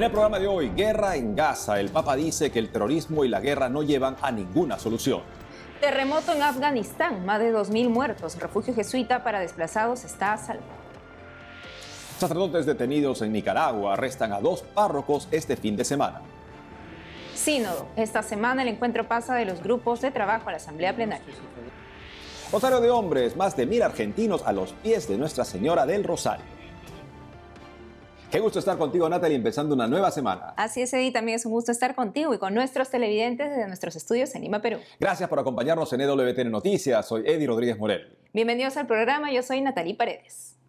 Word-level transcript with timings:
En 0.00 0.04
el 0.04 0.12
programa 0.12 0.38
de 0.38 0.46
hoy, 0.46 0.70
guerra 0.74 1.14
en 1.16 1.36
Gaza. 1.36 1.78
El 1.78 1.90
Papa 1.90 2.16
dice 2.16 2.50
que 2.50 2.58
el 2.58 2.72
terrorismo 2.72 3.22
y 3.22 3.28
la 3.28 3.38
guerra 3.38 3.68
no 3.68 3.82
llevan 3.82 4.16
a 4.22 4.32
ninguna 4.32 4.78
solución. 4.78 5.20
Terremoto 5.78 6.32
en 6.32 6.40
Afganistán, 6.40 7.26
más 7.26 7.38
de 7.38 7.52
2.000 7.52 7.90
muertos. 7.90 8.38
Refugio 8.38 8.74
jesuita 8.74 9.22
para 9.22 9.40
desplazados 9.40 10.04
está 10.04 10.32
a 10.32 10.38
salvo. 10.38 10.62
Sacerdotes 12.16 12.64
detenidos 12.64 13.20
en 13.20 13.32
Nicaragua 13.32 13.92
arrestan 13.92 14.32
a 14.32 14.40
dos 14.40 14.62
párrocos 14.62 15.28
este 15.32 15.54
fin 15.58 15.76
de 15.76 15.84
semana. 15.84 16.22
Sínodo. 17.34 17.86
Esta 17.94 18.22
semana 18.22 18.62
el 18.62 18.68
encuentro 18.68 19.06
pasa 19.06 19.34
de 19.34 19.44
los 19.44 19.62
grupos 19.62 20.00
de 20.00 20.10
trabajo 20.10 20.48
a 20.48 20.52
la 20.52 20.56
Asamblea 20.56 20.96
Plenaria. 20.96 21.26
Rosario 22.50 22.80
de 22.80 22.90
hombres, 22.90 23.36
más 23.36 23.54
de 23.54 23.66
mil 23.66 23.82
argentinos 23.82 24.44
a 24.46 24.54
los 24.54 24.72
pies 24.72 25.06
de 25.08 25.18
Nuestra 25.18 25.44
Señora 25.44 25.84
del 25.84 26.04
Rosario. 26.04 26.59
Qué 28.30 28.38
gusto 28.38 28.60
estar 28.60 28.78
contigo, 28.78 29.08
Natalie, 29.08 29.36
empezando 29.36 29.74
una 29.74 29.88
nueva 29.88 30.12
semana. 30.12 30.54
Así 30.56 30.80
es, 30.80 30.92
Eddie, 30.92 31.10
también 31.10 31.34
es 31.34 31.46
un 31.46 31.52
gusto 31.52 31.72
estar 31.72 31.96
contigo 31.96 32.32
y 32.32 32.38
con 32.38 32.54
nuestros 32.54 32.88
televidentes 32.88 33.50
desde 33.50 33.66
nuestros 33.66 33.96
estudios 33.96 34.32
en 34.36 34.42
Lima, 34.42 34.62
Perú. 34.62 34.78
Gracias 35.00 35.28
por 35.28 35.40
acompañarnos 35.40 35.92
en 35.92 36.02
EWTN 36.02 36.48
Noticias. 36.48 37.08
Soy 37.08 37.24
Eddie 37.26 37.48
Rodríguez 37.48 37.76
Morel. 37.76 38.16
Bienvenidos 38.32 38.76
al 38.76 38.86
programa, 38.86 39.32
yo 39.32 39.42
soy 39.42 39.60
Natalie 39.60 39.96
Paredes. 39.96 40.59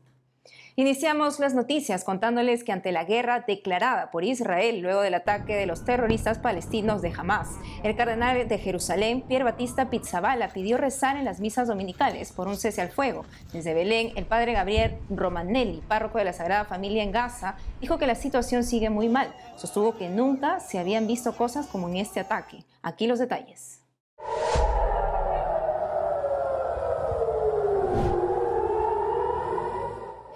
Iniciamos 0.77 1.39
las 1.39 1.53
noticias 1.53 2.05
contándoles 2.05 2.63
que 2.63 2.71
ante 2.71 2.93
la 2.93 3.03
guerra 3.03 3.43
declarada 3.45 4.09
por 4.09 4.23
Israel 4.23 4.79
luego 4.79 5.01
del 5.01 5.15
ataque 5.15 5.53
de 5.55 5.65
los 5.65 5.83
terroristas 5.83 6.39
palestinos 6.39 7.01
de 7.01 7.11
Hamas, 7.11 7.49
el 7.83 7.97
cardenal 7.97 8.47
de 8.47 8.57
Jerusalén, 8.57 9.21
Pierre 9.27 9.43
Batista 9.43 9.89
Pizzabala, 9.89 10.47
pidió 10.47 10.77
rezar 10.77 11.17
en 11.17 11.25
las 11.25 11.41
misas 11.41 11.67
dominicales 11.67 12.31
por 12.31 12.47
un 12.47 12.55
cese 12.55 12.81
al 12.81 12.89
fuego. 12.89 13.25
Desde 13.51 13.73
Belén, 13.73 14.13
el 14.15 14.25
padre 14.25 14.53
Gabriel 14.53 14.97
Romanelli, 15.09 15.81
párroco 15.81 16.19
de 16.19 16.25
la 16.25 16.33
Sagrada 16.33 16.63
Familia 16.63 17.03
en 17.03 17.11
Gaza, 17.11 17.57
dijo 17.81 17.97
que 17.97 18.07
la 18.07 18.15
situación 18.15 18.63
sigue 18.63 18.89
muy 18.89 19.09
mal. 19.09 19.35
Sostuvo 19.57 19.97
que 19.97 20.07
nunca 20.07 20.61
se 20.61 20.79
habían 20.79 21.05
visto 21.05 21.35
cosas 21.35 21.67
como 21.67 21.89
en 21.89 21.97
este 21.97 22.21
ataque. 22.21 22.63
Aquí 22.81 23.07
los 23.07 23.19
detalles. 23.19 23.81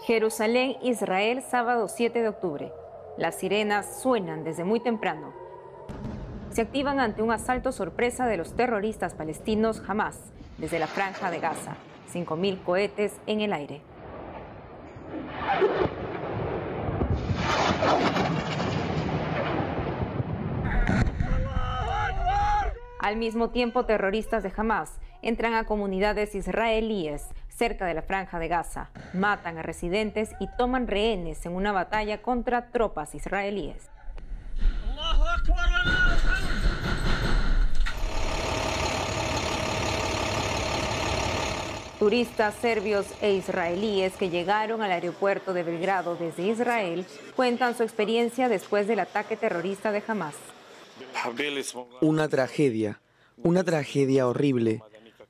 Jerusalén, 0.06 0.76
Israel, 0.84 1.42
sábado 1.42 1.88
7 1.88 2.22
de 2.22 2.28
octubre. 2.28 2.72
Las 3.18 3.40
sirenas 3.40 4.04
suenan 4.04 4.44
desde 4.44 4.64
muy 4.64 4.80
temprano. 4.80 5.34
Se 6.52 6.62
activan 6.62 7.00
ante 7.00 7.24
un 7.24 7.32
asalto 7.32 7.72
sorpresa 7.72 8.28
de 8.28 8.38
los 8.38 8.56
terroristas 8.56 9.16
palestinos 9.16 9.82
Hamas 9.88 10.20
desde 10.60 10.78
la 10.78 10.86
franja 10.86 11.32
de 11.32 11.40
Gaza. 11.40 11.76
5.000 12.14 12.64
cohetes 12.64 13.20
en 13.26 13.42
el 13.42 13.52
aire. 13.52 13.82
Al 23.00 23.18
mismo 23.18 23.50
tiempo, 23.50 23.86
terroristas 23.86 24.44
de 24.44 24.54
Hamas 24.56 25.00
entran 25.24 25.56
a 25.56 25.66
comunidades 25.66 26.36
israelíes 26.36 27.28
cerca 27.56 27.86
de 27.86 27.94
la 27.94 28.02
franja 28.02 28.40
de 28.40 28.48
Gaza, 28.48 28.90
matan 29.14 29.58
a 29.58 29.62
residentes 29.62 30.32
y 30.40 30.48
toman 30.58 30.88
rehenes 30.88 31.46
en 31.46 31.54
una 31.54 31.72
batalla 31.72 32.22
contra 32.22 32.72
tropas 32.72 33.16
israelíes. 33.16 33.90
Turistas 42.00 42.54
serbios 42.56 43.08
e 43.22 43.34
israelíes 43.34 44.14
que 44.18 44.30
llegaron 44.30 44.82
al 44.82 44.92
aeropuerto 44.92 45.54
de 45.54 45.64
Belgrado 45.64 46.16
desde 46.18 46.44
Israel 46.44 47.06
cuentan 47.38 47.76
su 47.76 47.84
experiencia 47.84 48.50
después 48.50 48.86
del 48.88 49.00
ataque 49.00 49.38
terrorista 49.38 49.94
de 49.94 50.04
Hamas. 50.06 50.36
Una 52.02 52.28
tragedia, 52.28 53.00
una 53.38 53.64
tragedia 53.64 54.28
horrible. 54.28 54.82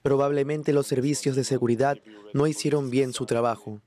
Probablemente 0.05 0.71
los 0.71 0.85
servicios 0.85 1.35
de 1.35 1.43
seguridad 1.43 1.97
no 2.31 2.45
hicieron 2.45 2.91
bien 2.91 3.11
su 3.11 3.25
trabajo. 3.25 3.81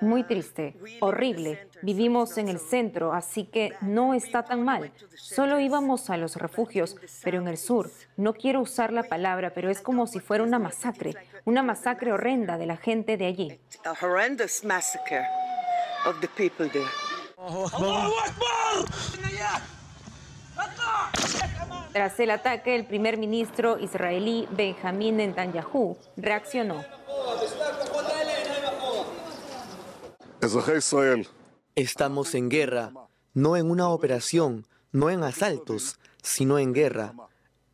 Muy 0.00 0.24
triste, 0.24 0.74
horrible. 1.00 1.68
Vivimos 1.82 2.38
en 2.38 2.48
el 2.48 2.58
centro, 2.58 3.12
así 3.12 3.44
que 3.44 3.74
no 3.82 4.14
está 4.14 4.44
tan 4.44 4.64
mal. 4.64 4.92
Solo 5.14 5.60
íbamos 5.60 6.08
a 6.08 6.16
los 6.16 6.36
refugios, 6.36 6.96
pero 7.22 7.36
en 7.36 7.48
el 7.48 7.58
sur. 7.58 7.90
No 8.16 8.32
quiero 8.32 8.62
usar 8.62 8.94
la 8.94 9.02
palabra, 9.02 9.52
pero 9.52 9.68
es 9.68 9.82
como 9.82 10.06
si 10.06 10.20
fuera 10.20 10.42
una 10.42 10.58
masacre, 10.58 11.14
una 11.44 11.62
masacre 11.62 12.14
horrenda 12.14 12.56
de 12.56 12.64
la 12.64 12.78
gente 12.78 13.18
de 13.18 13.26
allí. 13.26 13.60
Tras 21.92 22.20
el 22.20 22.30
ataque, 22.30 22.74
el 22.74 22.86
primer 22.86 23.18
ministro 23.18 23.78
israelí 23.78 24.46
Benjamín 24.50 25.16
Netanyahu 25.16 25.96
reaccionó. 26.16 26.84
Estamos 31.74 32.34
en 32.34 32.48
guerra, 32.48 32.92
no 33.34 33.56
en 33.56 33.70
una 33.70 33.88
operación, 33.88 34.66
no 34.92 35.10
en 35.10 35.22
asaltos, 35.22 35.98
sino 36.22 36.58
en 36.58 36.72
guerra. 36.72 37.14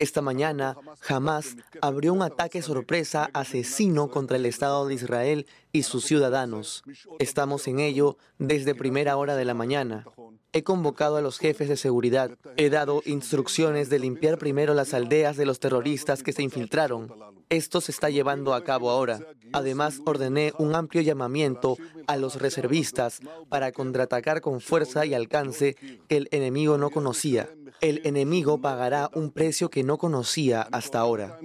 Esta 0.04 0.20
mañana, 0.20 0.76
Hamas 1.08 1.56
abrió 1.80 2.12
un 2.12 2.20
ataque 2.20 2.60
sorpresa 2.60 3.30
asesino 3.32 4.10
contra 4.10 4.36
el 4.36 4.44
Estado 4.44 4.86
de 4.86 4.92
Israel 4.92 5.46
y 5.72 5.84
sus 5.84 6.04
ciudadanos. 6.04 6.84
Estamos 7.18 7.66
en 7.68 7.80
ello 7.80 8.18
desde 8.38 8.74
primera 8.74 9.16
hora 9.16 9.34
de 9.34 9.46
la 9.46 9.54
mañana. 9.54 10.04
He 10.52 10.62
convocado 10.62 11.16
a 11.16 11.22
los 11.22 11.38
jefes 11.38 11.70
de 11.70 11.78
seguridad. 11.78 12.36
He 12.58 12.68
dado 12.68 13.00
instrucciones 13.06 13.88
de 13.88 13.98
limpiar 13.98 14.36
primero 14.36 14.74
las 14.74 14.92
aldeas 14.92 15.38
de 15.38 15.46
los 15.46 15.58
terroristas 15.58 16.22
que 16.22 16.34
se 16.34 16.42
infiltraron. 16.42 17.10
Esto 17.48 17.80
se 17.80 17.90
está 17.90 18.10
llevando 18.10 18.52
a 18.52 18.62
cabo 18.62 18.90
ahora. 18.90 19.20
Además, 19.54 20.02
ordené 20.04 20.52
un 20.58 20.74
amplio 20.74 21.00
llamamiento 21.00 21.78
a 22.06 22.18
los 22.18 22.36
reservistas 22.36 23.20
para 23.48 23.72
contraatacar 23.72 24.42
con 24.42 24.60
fuerza 24.60 25.06
y 25.06 25.14
alcance 25.14 25.76
que 26.08 26.18
el 26.18 26.28
enemigo 26.30 26.76
no 26.76 26.90
conocía. 26.90 27.48
El 27.84 28.00
enemigo 28.04 28.62
pagará 28.62 29.10
un 29.12 29.30
precio 29.30 29.68
que 29.68 29.82
no 29.82 29.98
conocía 29.98 30.62
hasta 30.72 31.00
ahora. 31.00 31.38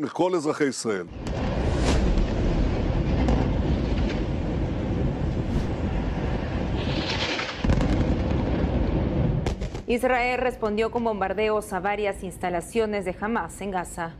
Israel 9.85 10.39
respondió 10.39 10.91
con 10.91 11.03
bombardeos 11.03 11.73
a 11.73 11.81
varias 11.81 12.23
instalaciones 12.23 13.03
de 13.03 13.13
Hamas 13.19 13.59
en 13.59 13.71
Gaza. 13.71 14.13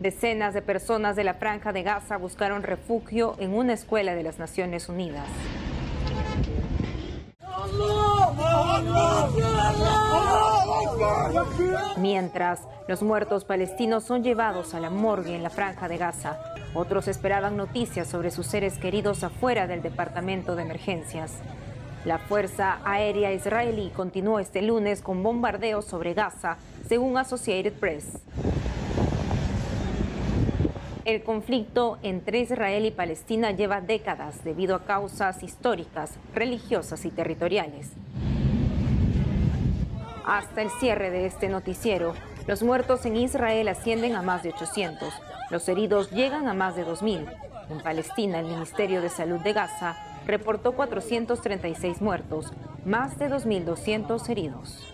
Decenas 0.00 0.52
de 0.52 0.62
personas 0.62 1.14
de 1.14 1.22
la 1.22 1.34
franja 1.34 1.72
de 1.72 1.84
Gaza 1.84 2.16
buscaron 2.16 2.64
refugio 2.64 3.36
en 3.38 3.54
una 3.54 3.74
escuela 3.74 4.16
de 4.16 4.24
las 4.24 4.40
Naciones 4.40 4.88
Unidas. 4.88 5.28
Mientras, 11.98 12.60
los 12.88 13.02
muertos 13.02 13.44
palestinos 13.44 14.04
son 14.04 14.22
llevados 14.22 14.74
a 14.74 14.80
la 14.80 14.90
morgue 14.90 15.34
en 15.34 15.42
la 15.42 15.50
franja 15.50 15.88
de 15.88 15.98
Gaza. 15.98 16.38
Otros 16.74 17.08
esperaban 17.08 17.56
noticias 17.56 18.06
sobre 18.06 18.30
sus 18.30 18.46
seres 18.46 18.78
queridos 18.78 19.24
afuera 19.24 19.66
del 19.66 19.82
departamento 19.82 20.56
de 20.56 20.62
emergencias. 20.62 21.32
La 22.04 22.18
Fuerza 22.18 22.78
Aérea 22.84 23.32
Israelí 23.32 23.90
continuó 23.96 24.38
este 24.38 24.62
lunes 24.62 25.02
con 25.02 25.22
bombardeos 25.22 25.84
sobre 25.84 26.14
Gaza, 26.14 26.56
según 26.86 27.18
Associated 27.18 27.72
Press. 27.72 28.20
El 31.06 31.22
conflicto 31.22 31.98
entre 32.02 32.40
Israel 32.40 32.84
y 32.84 32.90
Palestina 32.90 33.52
lleva 33.52 33.80
décadas 33.80 34.42
debido 34.42 34.74
a 34.74 34.84
causas 34.84 35.44
históricas, 35.44 36.18
religiosas 36.34 37.04
y 37.04 37.12
territoriales. 37.12 37.92
Hasta 40.24 40.62
el 40.62 40.70
cierre 40.80 41.10
de 41.10 41.26
este 41.26 41.48
noticiero, 41.48 42.14
los 42.48 42.64
muertos 42.64 43.06
en 43.06 43.16
Israel 43.18 43.68
ascienden 43.68 44.16
a 44.16 44.22
más 44.22 44.42
de 44.42 44.48
800, 44.48 45.14
los 45.52 45.68
heridos 45.68 46.10
llegan 46.10 46.48
a 46.48 46.54
más 46.54 46.74
de 46.74 46.84
2.000. 46.84 47.24
En 47.70 47.80
Palestina, 47.82 48.40
el 48.40 48.46
Ministerio 48.46 49.00
de 49.00 49.08
Salud 49.08 49.38
de 49.38 49.52
Gaza 49.52 49.96
reportó 50.26 50.72
436 50.72 52.02
muertos, 52.02 52.52
más 52.84 53.16
de 53.16 53.30
2.200 53.30 54.28
heridos. 54.28 54.92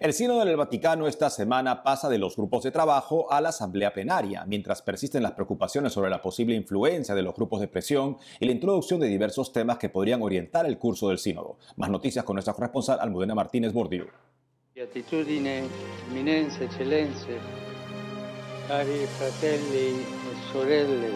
El 0.00 0.12
Sínodo 0.12 0.44
del 0.44 0.56
Vaticano 0.56 1.06
esta 1.06 1.30
semana 1.30 1.82
pasa 1.82 2.08
de 2.08 2.18
los 2.18 2.36
grupos 2.36 2.62
de 2.64 2.70
trabajo 2.70 3.32
a 3.32 3.40
la 3.40 3.48
asamblea 3.48 3.92
plenaria, 3.92 4.44
mientras 4.46 4.82
persisten 4.82 5.22
las 5.22 5.32
preocupaciones 5.32 5.92
sobre 5.92 6.10
la 6.10 6.20
posible 6.20 6.54
influencia 6.54 7.14
de 7.14 7.22
los 7.22 7.34
grupos 7.34 7.60
de 7.60 7.68
presión 7.68 8.18
y 8.38 8.46
la 8.46 8.52
introducción 8.52 9.00
de 9.00 9.08
diversos 9.08 9.52
temas 9.52 9.78
que 9.78 9.88
podrían 9.88 10.22
orientar 10.22 10.66
el 10.66 10.78
curso 10.78 11.08
del 11.08 11.18
sínodo. 11.18 11.58
Más 11.76 11.88
noticias 11.88 12.24
con 12.24 12.34
nuestra 12.34 12.52
corresponsal 12.54 13.00
Almudena 13.00 13.34
Martínez 13.34 13.72
Bordiú. 13.72 14.06
cari 18.66 19.06
fratelli 19.16 20.00
e 20.00 20.50
sorelle, 20.50 21.14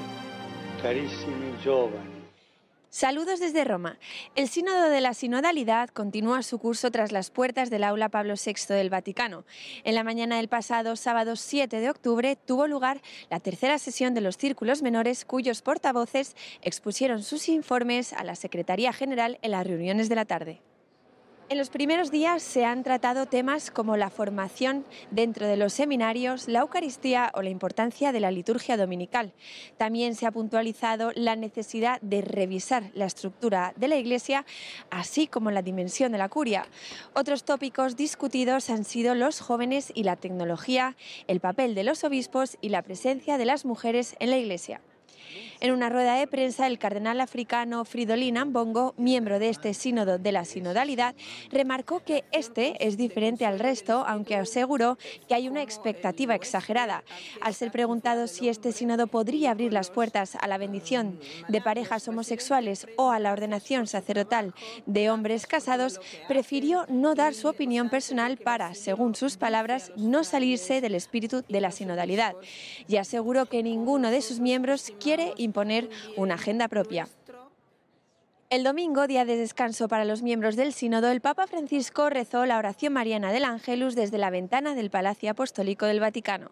carissimi 0.80 1.56
giovani. 1.60 2.09
Saludos 2.92 3.38
desde 3.38 3.62
Roma. 3.62 4.00
El 4.34 4.48
Sínodo 4.48 4.90
de 4.90 5.00
la 5.00 5.14
Sinodalidad 5.14 5.90
continúa 5.90 6.42
su 6.42 6.58
curso 6.58 6.90
tras 6.90 7.12
las 7.12 7.30
puertas 7.30 7.70
del 7.70 7.84
aula 7.84 8.08
Pablo 8.08 8.34
VI 8.34 8.74
del 8.74 8.90
Vaticano. 8.90 9.44
En 9.84 9.94
la 9.94 10.02
mañana 10.02 10.38
del 10.38 10.48
pasado 10.48 10.96
sábado 10.96 11.36
7 11.36 11.78
de 11.78 11.88
octubre 11.88 12.34
tuvo 12.34 12.66
lugar 12.66 13.00
la 13.30 13.38
tercera 13.38 13.78
sesión 13.78 14.12
de 14.12 14.22
los 14.22 14.36
círculos 14.36 14.82
menores 14.82 15.24
cuyos 15.24 15.62
portavoces 15.62 16.34
expusieron 16.62 17.22
sus 17.22 17.48
informes 17.48 18.12
a 18.12 18.24
la 18.24 18.34
Secretaría 18.34 18.92
General 18.92 19.38
en 19.42 19.52
las 19.52 19.64
reuniones 19.64 20.08
de 20.08 20.16
la 20.16 20.24
tarde. 20.24 20.60
En 21.50 21.58
los 21.58 21.68
primeros 21.68 22.12
días 22.12 22.44
se 22.44 22.64
han 22.64 22.84
tratado 22.84 23.26
temas 23.26 23.72
como 23.72 23.96
la 23.96 24.08
formación 24.08 24.86
dentro 25.10 25.48
de 25.48 25.56
los 25.56 25.72
seminarios, 25.72 26.46
la 26.46 26.60
Eucaristía 26.60 27.32
o 27.34 27.42
la 27.42 27.50
importancia 27.50 28.12
de 28.12 28.20
la 28.20 28.30
liturgia 28.30 28.76
dominical. 28.76 29.32
También 29.76 30.14
se 30.14 30.26
ha 30.26 30.30
puntualizado 30.30 31.10
la 31.16 31.34
necesidad 31.34 32.00
de 32.02 32.20
revisar 32.20 32.92
la 32.94 33.06
estructura 33.06 33.74
de 33.74 33.88
la 33.88 33.96
Iglesia, 33.96 34.46
así 34.90 35.26
como 35.26 35.50
la 35.50 35.62
dimensión 35.62 36.12
de 36.12 36.18
la 36.18 36.28
curia. 36.28 36.66
Otros 37.14 37.42
tópicos 37.42 37.96
discutidos 37.96 38.70
han 38.70 38.84
sido 38.84 39.16
los 39.16 39.40
jóvenes 39.40 39.90
y 39.92 40.04
la 40.04 40.14
tecnología, 40.14 40.96
el 41.26 41.40
papel 41.40 41.74
de 41.74 41.82
los 41.82 42.04
obispos 42.04 42.58
y 42.60 42.68
la 42.68 42.82
presencia 42.82 43.38
de 43.38 43.46
las 43.46 43.64
mujeres 43.64 44.14
en 44.20 44.30
la 44.30 44.38
Iglesia. 44.38 44.82
En 45.62 45.72
una 45.72 45.90
rueda 45.90 46.14
de 46.14 46.26
prensa, 46.26 46.66
el 46.66 46.78
cardenal 46.78 47.20
africano 47.20 47.84
Fridolin 47.84 48.38
Ambongo, 48.38 48.94
miembro 48.96 49.38
de 49.38 49.50
este 49.50 49.74
sínodo 49.74 50.16
de 50.16 50.32
la 50.32 50.46
sinodalidad, 50.46 51.14
remarcó 51.52 52.02
que 52.02 52.24
este 52.32 52.86
es 52.86 52.96
diferente 52.96 53.44
al 53.44 53.58
resto, 53.58 54.04
aunque 54.06 54.36
aseguró 54.36 54.96
que 55.28 55.34
hay 55.34 55.48
una 55.48 55.62
expectativa 55.62 56.34
exagerada. 56.34 57.04
Al 57.42 57.52
ser 57.52 57.70
preguntado 57.72 58.26
si 58.26 58.48
este 58.48 58.72
sínodo 58.72 59.06
podría 59.06 59.50
abrir 59.50 59.70
las 59.70 59.90
puertas 59.90 60.34
a 60.40 60.46
la 60.46 60.56
bendición 60.56 61.20
de 61.48 61.60
parejas 61.60 62.08
homosexuales 62.08 62.86
o 62.96 63.10
a 63.10 63.18
la 63.18 63.32
ordenación 63.32 63.86
sacerdotal 63.86 64.54
de 64.86 65.10
hombres 65.10 65.46
casados, 65.46 66.00
prefirió 66.26 66.86
no 66.88 67.14
dar 67.14 67.34
su 67.34 67.48
opinión 67.48 67.90
personal 67.90 68.38
para, 68.38 68.74
según 68.74 69.14
sus 69.14 69.36
palabras, 69.36 69.92
no 69.94 70.24
salirse 70.24 70.80
del 70.80 70.94
espíritu 70.94 71.44
de 71.46 71.60
la 71.60 71.70
sinodalidad 71.70 72.34
y 72.88 72.96
aseguró 72.96 73.44
que 73.44 73.62
ninguno 73.62 74.10
de 74.10 74.22
sus 74.22 74.40
miembros 74.40 74.90
quiere 74.98 75.34
imponer 75.50 75.90
una 76.16 76.34
agenda 76.34 76.68
propia. 76.68 77.08
El 78.50 78.64
domingo, 78.64 79.06
día 79.06 79.24
de 79.24 79.36
descanso 79.36 79.86
para 79.86 80.04
los 80.04 80.22
miembros 80.22 80.56
del 80.56 80.72
sínodo, 80.72 81.08
el 81.08 81.20
Papa 81.20 81.46
Francisco 81.46 82.10
rezó 82.10 82.46
la 82.46 82.58
oración 82.58 82.92
mariana 82.92 83.30
del 83.30 83.44
Ángelus 83.44 83.94
desde 83.94 84.18
la 84.18 84.30
ventana 84.30 84.74
del 84.74 84.90
Palacio 84.90 85.30
Apostólico 85.30 85.86
del 85.86 86.00
Vaticano. 86.00 86.50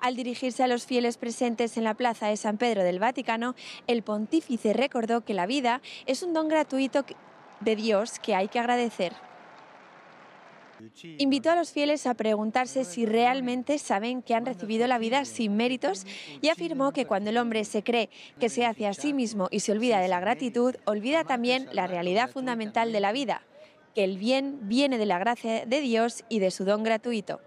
Al 0.00 0.16
dirigirse 0.16 0.64
a 0.64 0.66
los 0.66 0.86
fieles 0.86 1.18
presentes 1.18 1.76
en 1.76 1.84
la 1.84 1.94
plaza 1.94 2.26
de 2.26 2.36
San 2.36 2.58
Pedro 2.58 2.82
del 2.82 2.98
Vaticano, 2.98 3.54
el 3.86 4.02
pontífice 4.02 4.72
recordó 4.72 5.20
que 5.20 5.34
la 5.34 5.46
vida 5.46 5.82
es 6.06 6.24
un 6.24 6.32
don 6.32 6.48
gratuito 6.48 7.04
de 7.60 7.76
Dios 7.76 8.18
que 8.18 8.34
hay 8.34 8.48
que 8.48 8.58
agradecer. 8.58 9.12
Invitó 11.18 11.50
a 11.50 11.56
los 11.56 11.72
fieles 11.72 12.06
a 12.06 12.14
preguntarse 12.14 12.84
si 12.84 13.06
realmente 13.06 13.78
saben 13.78 14.22
que 14.22 14.34
han 14.34 14.46
recibido 14.46 14.86
la 14.86 14.98
vida 14.98 15.24
sin 15.24 15.56
méritos 15.56 16.06
y 16.40 16.48
afirmó 16.48 16.92
que 16.92 17.06
cuando 17.06 17.30
el 17.30 17.38
hombre 17.38 17.64
se 17.64 17.82
cree 17.82 18.10
que 18.38 18.48
se 18.48 18.64
hace 18.64 18.86
a 18.86 18.94
sí 18.94 19.12
mismo 19.12 19.48
y 19.50 19.60
se 19.60 19.72
olvida 19.72 20.00
de 20.00 20.08
la 20.08 20.20
gratitud, 20.20 20.76
olvida 20.84 21.24
también 21.24 21.68
la 21.72 21.86
realidad 21.86 22.30
fundamental 22.30 22.92
de 22.92 23.00
la 23.00 23.12
vida, 23.12 23.42
que 23.94 24.04
el 24.04 24.18
bien 24.18 24.60
viene 24.62 24.98
de 24.98 25.06
la 25.06 25.18
gracia 25.18 25.66
de 25.66 25.80
Dios 25.80 26.24
y 26.28 26.38
de 26.38 26.50
su 26.50 26.64
don 26.64 26.82
gratuito. 26.82 27.40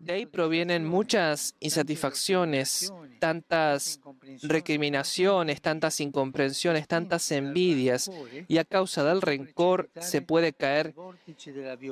De 0.00 0.12
ahí 0.12 0.26
provienen 0.26 0.84
muchas 0.84 1.56
insatisfacciones, 1.58 2.92
tantas 3.18 4.00
recriminaciones, 4.42 5.60
tantas 5.60 6.00
incomprensiones, 6.00 6.86
tantas 6.86 7.32
envidias, 7.32 8.10
y 8.46 8.58
a 8.58 8.64
causa 8.64 9.02
del 9.02 9.20
rencor 9.20 9.90
se 10.00 10.22
puede 10.22 10.52
caer 10.52 10.94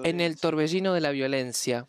en 0.04 0.20
el 0.20 0.38
torbellino 0.38 0.92
de 0.94 1.00
la 1.00 1.10
violencia. 1.10 1.88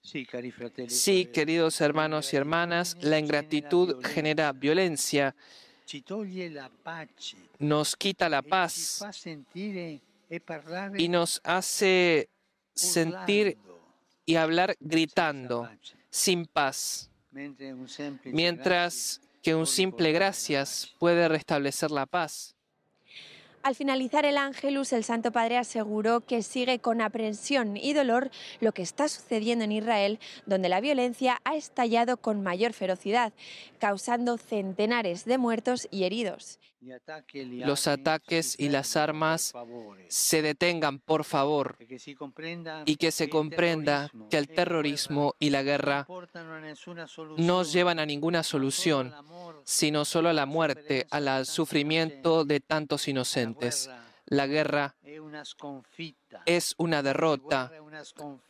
Sí, 0.00 1.26
queridos 1.26 1.80
hermanos 1.80 2.32
y 2.32 2.36
hermanas, 2.36 2.96
la 3.00 3.18
ingratitud 3.18 4.02
genera 4.02 4.52
violencia, 4.52 5.36
nos 7.58 7.96
quita 7.96 8.28
la 8.28 8.42
paz 8.42 9.04
y 10.96 11.08
nos 11.08 11.40
hace 11.44 12.30
sentir 12.74 13.58
y 14.24 14.36
hablar 14.36 14.76
gritando, 14.80 15.68
sin 16.10 16.46
paz, 16.46 17.10
mientras 18.24 19.20
que 19.42 19.54
un 19.54 19.66
simple 19.66 20.12
gracias 20.12 20.94
puede 20.98 21.28
restablecer 21.28 21.90
la 21.90 22.06
paz. 22.06 22.54
Al 23.62 23.76
finalizar 23.76 24.24
el 24.24 24.38
Ángelus, 24.38 24.92
el 24.92 25.04
Santo 25.04 25.30
Padre 25.30 25.56
aseguró 25.56 26.20
que 26.20 26.42
sigue 26.42 26.80
con 26.80 27.00
aprensión 27.00 27.76
y 27.76 27.92
dolor 27.92 28.32
lo 28.60 28.72
que 28.72 28.82
está 28.82 29.06
sucediendo 29.06 29.64
en 29.64 29.70
Israel, 29.70 30.18
donde 30.46 30.68
la 30.68 30.80
violencia 30.80 31.40
ha 31.44 31.54
estallado 31.54 32.16
con 32.16 32.42
mayor 32.42 32.72
ferocidad, 32.72 33.32
causando 33.78 34.36
centenares 34.36 35.24
de 35.24 35.38
muertos 35.38 35.86
y 35.92 36.02
heridos. 36.02 36.58
Los 37.64 37.86
ataques 37.86 38.56
y 38.58 38.68
las 38.68 38.96
armas 38.96 39.52
se 40.08 40.42
detengan, 40.42 40.98
por 40.98 41.24
favor, 41.24 41.76
y 41.78 42.96
que 42.96 43.12
se 43.12 43.28
comprenda 43.28 44.10
que 44.30 44.38
el 44.38 44.48
terrorismo 44.48 45.34
y 45.38 45.50
la 45.50 45.62
guerra 45.62 46.06
no 47.36 47.62
llevan 47.62 48.00
a 48.00 48.06
ninguna 48.06 48.42
solución, 48.42 49.14
sino 49.64 50.04
solo 50.04 50.28
a 50.30 50.32
la 50.32 50.46
muerte, 50.46 51.06
al 51.10 51.46
sufrimiento 51.46 52.44
de 52.44 52.60
tantos 52.60 53.06
inocentes. 53.06 53.88
La 54.26 54.46
guerra 54.46 54.96
es 56.46 56.74
una 56.78 57.02
derrota. 57.02 57.70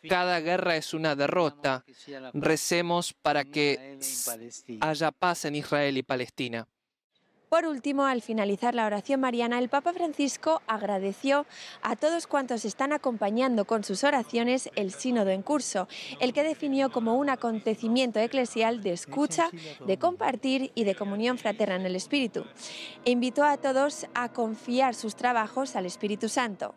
Cada 0.08 0.40
guerra 0.40 0.76
es 0.76 0.94
una 0.94 1.17
derrota. 1.17 1.84
Recemos 2.32 3.12
para 3.12 3.44
que 3.44 3.99
haya 4.81 5.11
paz 5.11 5.44
en 5.44 5.56
Israel 5.56 5.99
y 5.99 6.02
Palestina. 6.02 6.67
Por 7.53 7.67
último, 7.67 8.07
al 8.07 8.23
finalizar 8.23 8.75
la 8.75 8.87
oración 8.87 9.21
mariana, 9.21 9.59
el 9.59 9.69
Papa 9.69 9.93
Francisco 9.93 10.63
agradeció 10.67 11.45
a 11.83 11.97
todos 11.97 12.27
cuantos 12.27 12.65
están 12.65 12.95
acompañando 12.95 13.67
con 13.67 13.85
sus 13.85 14.05
oraciones 14.05 14.71
el 14.75 14.91
sínodo 14.91 15.29
en 15.29 15.43
curso, 15.43 15.87
el 16.19 16.32
que 16.32 16.44
definió 16.44 16.91
como 16.91 17.15
un 17.15 17.29
acontecimiento 17.29 18.21
eclesial 18.21 18.82
de 18.82 18.94
escucha, 18.94 19.51
de 19.87 19.99
compartir 19.99 20.73
y 20.75 20.85
de 20.85 20.94
comunión 20.94 21.37
fraterna 21.37 21.77
en 21.77 21.85
el 21.85 21.94
Espíritu. 21.94 22.47
Invitó 23.05 23.44
a 23.44 23.59
todos 23.59 24.06
a 24.15 24.32
confiar 24.32 24.94
sus 24.94 25.15
trabajos 25.15 25.77
al 25.77 25.85
Espíritu 25.85 26.31
Santo. 26.31 26.75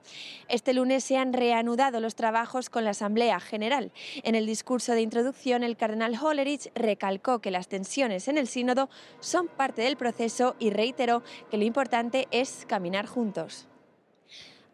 Este 0.50 0.74
lunes 0.74 1.06
se 1.06 1.16
han 1.16 1.32
reanudado 1.32 2.02
los 2.02 2.16
trabajos 2.16 2.70
con 2.70 2.84
la 2.84 2.90
Asamblea 2.90 3.40
General. 3.40 3.94
En 4.24 4.36
el 4.36 4.46
discurso 4.46 4.92
de 4.92 5.04
introducción, 5.04 5.64
el 5.64 5.78
cardenal 5.78 6.20
Hollerich 6.22 6.70
recalcó 6.76 7.40
que 7.40 7.50
las 7.50 7.70
tensiones 7.70 8.28
en 8.28 8.38
el 8.38 8.50
sínodo 8.50 8.90
son 9.22 9.48
parte 9.48 9.82
del 9.82 9.96
proceso 9.96 10.54
reiteró 10.70 11.24
que 11.50 11.58
lo 11.58 11.64
importante 11.64 12.28
es 12.32 12.66
caminar 12.68 13.06
juntos. 13.06 13.68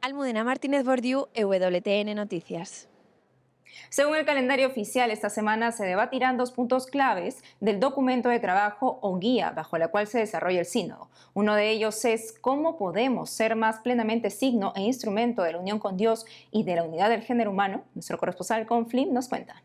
Almudena 0.02 0.44
Martínez 0.44 0.84
Bordiú, 0.84 1.28
EWTN 1.34 2.16
Noticias. 2.16 2.88
Según 3.90 4.16
el 4.16 4.26
calendario 4.26 4.68
oficial, 4.68 5.12
esta 5.12 5.30
semana 5.30 5.72
se 5.72 5.86
debatirán 5.86 6.38
dos 6.38 6.52
puntos 6.52 6.88
claves 6.88 7.44
del 7.60 7.80
documento 7.80 8.30
de 8.30 8.40
trabajo 8.40 9.00
o 9.02 9.18
guía 9.18 9.52
bajo 9.52 9.78
la 9.78 9.90
cual 9.90 10.08
se 10.08 10.20
desarrolla 10.20 10.60
el 10.60 10.66
sínodo. 10.66 11.10
Uno 11.34 11.56
de 11.56 11.70
ellos 11.70 12.04
es 12.06 12.34
cómo 12.40 12.78
podemos 12.78 13.30
ser 13.30 13.56
más 13.56 13.80
plenamente 13.80 14.30
signo 14.30 14.74
e 14.76 14.82
instrumento 14.82 15.44
de 15.44 15.54
la 15.54 15.60
unión 15.60 15.80
con 15.80 15.98
Dios 15.98 16.26
y 16.52 16.64
de 16.64 16.76
la 16.76 16.84
unidad 16.84 17.10
del 17.10 17.22
género 17.22 17.52
humano. 17.52 17.84
Nuestro 17.94 18.18
corresponsal 18.18 18.66
Conflim 18.66 19.14
nos 19.14 19.28
cuenta. 19.28 19.64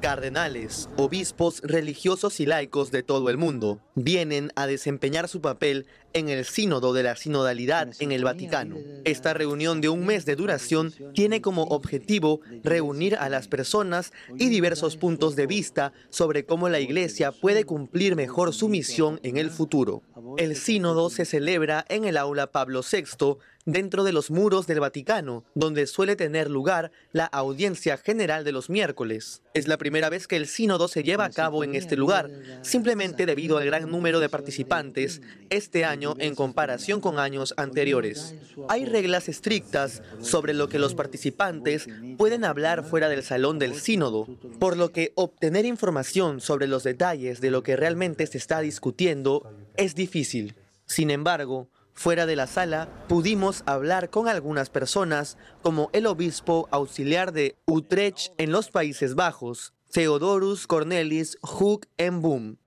Cardenales, 0.00 0.88
obispos, 0.96 1.60
religiosos 1.62 2.38
y 2.38 2.46
laicos 2.46 2.92
de 2.92 3.02
todo 3.02 3.30
el 3.30 3.36
mundo 3.36 3.80
vienen 3.96 4.52
a 4.54 4.68
desempeñar 4.68 5.28
su 5.28 5.40
papel 5.40 5.86
en 6.12 6.28
el 6.28 6.44
Sínodo 6.44 6.92
de 6.92 7.02
la 7.02 7.16
Sinodalidad 7.16 7.88
en 7.98 8.12
el 8.12 8.22
Vaticano. 8.22 8.76
Esta 9.04 9.34
reunión 9.34 9.80
de 9.80 9.88
un 9.88 10.06
mes 10.06 10.24
de 10.24 10.36
duración 10.36 10.94
tiene 11.14 11.40
como 11.40 11.64
objetivo 11.64 12.40
reunir 12.62 13.16
a 13.16 13.28
las 13.28 13.48
personas 13.48 14.12
y 14.36 14.48
diversos 14.48 14.96
puntos 14.96 15.34
de 15.34 15.48
vista 15.48 15.92
sobre 16.10 16.44
cómo 16.44 16.68
la 16.68 16.78
Iglesia 16.78 17.32
puede 17.32 17.64
cumplir 17.64 18.14
mejor 18.14 18.54
su 18.54 18.68
misión 18.68 19.18
en 19.24 19.36
el 19.36 19.50
futuro. 19.50 20.02
El 20.36 20.54
Sínodo 20.54 21.10
se 21.10 21.24
celebra 21.24 21.84
en 21.88 22.04
el 22.04 22.16
aula 22.16 22.52
Pablo 22.52 22.82
VI 22.88 23.38
dentro 23.68 24.02
de 24.02 24.14
los 24.14 24.30
muros 24.30 24.66
del 24.66 24.80
Vaticano, 24.80 25.44
donde 25.54 25.86
suele 25.86 26.16
tener 26.16 26.50
lugar 26.50 26.90
la 27.12 27.26
audiencia 27.26 27.98
general 27.98 28.42
de 28.42 28.52
los 28.52 28.70
miércoles. 28.70 29.42
Es 29.52 29.68
la 29.68 29.76
primera 29.76 30.08
vez 30.08 30.26
que 30.26 30.36
el 30.36 30.46
sínodo 30.46 30.88
se 30.88 31.02
lleva 31.02 31.26
a 31.26 31.30
cabo 31.30 31.62
en 31.62 31.74
este 31.74 31.94
lugar, 31.94 32.30
simplemente 32.62 33.26
debido 33.26 33.58
al 33.58 33.66
gran 33.66 33.90
número 33.90 34.20
de 34.20 34.30
participantes 34.30 35.20
este 35.50 35.84
año 35.84 36.14
en 36.18 36.34
comparación 36.34 37.02
con 37.02 37.18
años 37.18 37.52
anteriores. 37.58 38.34
Hay 38.70 38.86
reglas 38.86 39.28
estrictas 39.28 40.02
sobre 40.22 40.54
lo 40.54 40.70
que 40.70 40.78
los 40.78 40.94
participantes 40.94 41.88
pueden 42.16 42.46
hablar 42.46 42.84
fuera 42.84 43.10
del 43.10 43.22
salón 43.22 43.58
del 43.58 43.74
sínodo, 43.74 44.26
por 44.58 44.78
lo 44.78 44.92
que 44.92 45.12
obtener 45.14 45.66
información 45.66 46.40
sobre 46.40 46.68
los 46.68 46.84
detalles 46.84 47.42
de 47.42 47.50
lo 47.50 47.62
que 47.62 47.76
realmente 47.76 48.26
se 48.26 48.38
está 48.38 48.60
discutiendo 48.60 49.52
es 49.76 49.94
difícil. 49.94 50.54
Sin 50.86 51.10
embargo, 51.10 51.68
Fuera 51.98 52.26
de 52.26 52.36
la 52.36 52.46
sala 52.46 52.88
pudimos 53.08 53.64
hablar 53.66 54.08
con 54.08 54.28
algunas 54.28 54.70
personas, 54.70 55.36
como 55.62 55.90
el 55.92 56.06
obispo 56.06 56.68
auxiliar 56.70 57.32
de 57.32 57.56
Utrecht 57.66 58.30
en 58.38 58.52
los 58.52 58.70
Países 58.70 59.16
Bajos, 59.16 59.72
Theodorus 59.90 60.68
Cornelis 60.68 61.38
Hoek 61.42 61.88
en 61.96 62.22
Boom. 62.22 62.58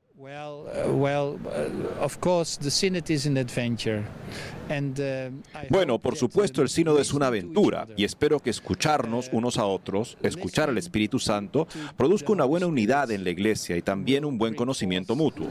Bueno, 5.70 5.98
por 5.98 6.18
supuesto, 6.18 6.62
el 6.62 6.68
sínodo 6.68 7.00
es 7.00 7.14
una 7.14 7.28
aventura 7.28 7.88
y 7.96 8.04
espero 8.04 8.42
que 8.42 8.50
escucharnos 8.50 9.30
unos 9.32 9.58
a 9.58 9.66
otros, 9.66 10.18
escuchar 10.24 10.68
al 10.68 10.78
Espíritu 10.78 11.20
Santo, 11.20 11.70
produzca 11.96 12.34
una 12.34 12.44
buena 12.44 12.68
unidad 12.68 13.10
en 13.12 13.24
la 13.24 13.30
iglesia 13.30 13.78
y 13.78 13.82
también 13.82 14.26
un 14.26 14.38
buen 14.38 14.56
conocimiento 14.56 15.16
mutuo. 15.16 15.48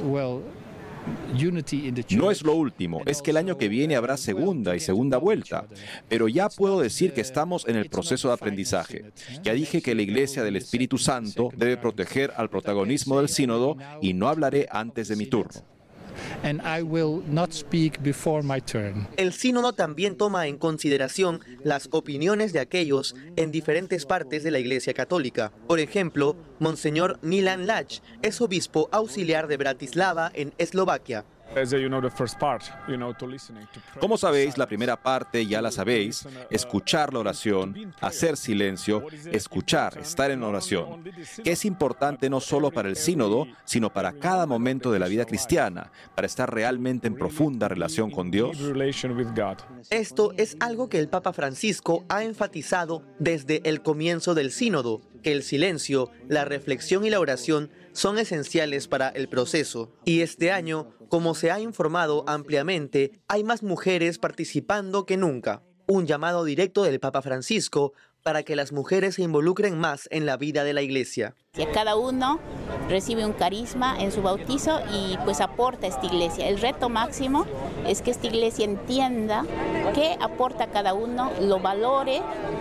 No 2.11 2.31
es 2.31 2.43
lo 2.43 2.55
último, 2.55 3.03
es 3.07 3.23
que 3.23 3.31
el 3.31 3.37
año 3.37 3.57
que 3.57 3.69
viene 3.69 3.97
habrá 3.97 4.17
segunda 4.17 4.77
y 4.77 4.81
segunda 4.81 5.19
vuelta, 5.19 5.67
pero 6.09 6.29
ya 6.29 6.49
puedo 6.49 6.81
decir 6.81 7.13
que 7.13 7.21
estamos 7.21 7.67
en 7.69 7.77
el 7.77 7.89
proceso 7.89 8.29
de 8.29 8.35
aprendizaje. 8.35 9.05
Ya 9.43 9.53
dije 9.53 9.81
que 9.81 9.95
la 9.95 10.03
Iglesia 10.03 10.43
del 10.43 10.57
Espíritu 10.57 10.99
Santo 10.99 11.51
debe 11.57 11.77
proteger 11.77 12.33
al 12.37 12.51
protagonismo 12.51 13.19
del 13.19 13.29
sínodo 13.29 13.77
y 14.01 14.13
no 14.13 14.29
hablaré 14.29 14.69
antes 14.71 15.09
de 15.09 15.17
mi 15.17 15.27
turno. 15.27 15.63
El 19.17 19.33
sínodo 19.33 19.73
también 19.73 20.17
toma 20.17 20.47
en 20.47 20.59
consideración 20.59 21.41
las 21.63 21.89
opiniones 21.93 22.53
de 22.53 22.61
aquellos 22.61 23.15
en 23.37 23.51
diferentes 23.51 24.07
partes 24.07 24.43
de 24.43 24.51
la 24.51 24.59
Iglesia 24.59 24.95
Católica. 24.95 25.53
Por 25.67 25.81
ejemplo, 25.81 26.37
Monseñor 26.59 27.19
Milan 27.23 27.67
Lach 27.67 28.01
es 28.23 28.41
obispo 28.41 28.89
auxiliar 28.93 29.47
de 29.47 29.57
Bratislava 29.57 30.31
en 30.35 30.53
Eslovaquia. 30.59 31.25
Como 33.99 34.17
sabéis, 34.17 34.59
la 34.59 34.67
primera 34.67 34.97
parte 34.97 35.47
ya 35.47 35.61
la 35.61 35.71
sabéis, 35.71 36.27
escuchar 36.51 37.13
la 37.13 37.21
oración, 37.21 37.95
hacer 38.01 38.37
silencio, 38.37 39.05
escuchar, 39.33 39.99
estar 39.99 40.31
en 40.31 40.43
oración, 40.43 41.05
que 41.43 41.53
es 41.53 41.65
importante 41.65 42.31
no 42.31 42.41
solo 42.41 42.71
para 42.71 42.89
el 42.89 42.97
sínodo, 42.97 43.47
sino 43.65 43.93
para 43.93 44.13
cada 44.13 44.47
momento 44.47 44.93
de 44.93 44.99
la 44.99 45.09
vida 45.09 45.25
cristiana, 45.25 45.91
para 46.15 46.27
estar 46.27 46.53
realmente 46.53 47.09
en 47.09 47.15
profunda 47.15 47.69
relación 47.69 48.11
con 48.11 48.31
Dios. 48.31 48.59
Esto 49.91 50.33
es 50.37 50.57
algo 50.61 50.89
que 50.89 50.99
el 50.99 51.09
Papa 51.09 51.33
Francisco 51.33 52.05
ha 52.09 52.25
enfatizado 52.25 53.03
desde 53.19 53.61
el 53.69 53.83
comienzo 53.83 54.35
del 54.35 54.51
sínodo, 54.53 55.01
el 55.23 55.43
silencio, 55.43 56.11
la 56.29 56.45
reflexión 56.45 57.05
y 57.05 57.11
la 57.11 57.21
oración 57.21 57.71
son 57.93 58.19
esenciales 58.19 58.89
para 58.89 59.09
el 59.09 59.29
proceso. 59.29 59.93
Y 60.05 60.21
este 60.21 60.53
año, 60.53 60.95
como 61.09 61.35
se 61.35 61.51
ha 61.51 61.61
informado 61.61 62.25
ampliamente, 62.27 63.21
hay 63.29 63.45
más 63.45 63.63
mujeres 63.63 64.19
participando 64.19 65.07
que 65.07 65.17
nunca. 65.17 65.63
Un 65.87 66.07
llamado 66.07 66.45
directo 66.45 66.83
del 66.83 67.01
Papa 67.01 67.23
Francisco 67.23 67.93
para 68.23 68.43
que 68.43 68.57
las 68.57 68.73
mujeres 68.73 69.17
se 69.17 69.23
involucren 69.23 69.79
más 69.79 70.09
en 70.11 70.27
la 70.27 70.37
vida 70.37 70.65
de 70.65 70.73
la 70.73 70.83
iglesia. 70.83 71.35
Cada 71.73 71.97
uno 71.97 72.41
recibe 72.91 73.25
un 73.25 73.33
carisma 73.33 73.99
en 73.99 74.13
su 74.13 74.21
bautizo 74.21 74.81
y 74.93 75.17
pues 75.25 75.41
aporta 75.41 75.87
a 75.87 75.91
esta 75.91 76.05
iglesia. 76.07 76.49
El 76.49 76.61
reto 76.61 76.89
máximo 76.89 77.47
es 77.87 78.03
que 78.03 78.11
esta 78.11 78.27
iglesia 78.27 78.65
entienda 78.65 79.47
qué 79.95 80.17
aporta 80.21 80.67
cada 80.67 80.93
uno, 80.93 81.31
lo 81.41 81.61
valore 81.61 82.21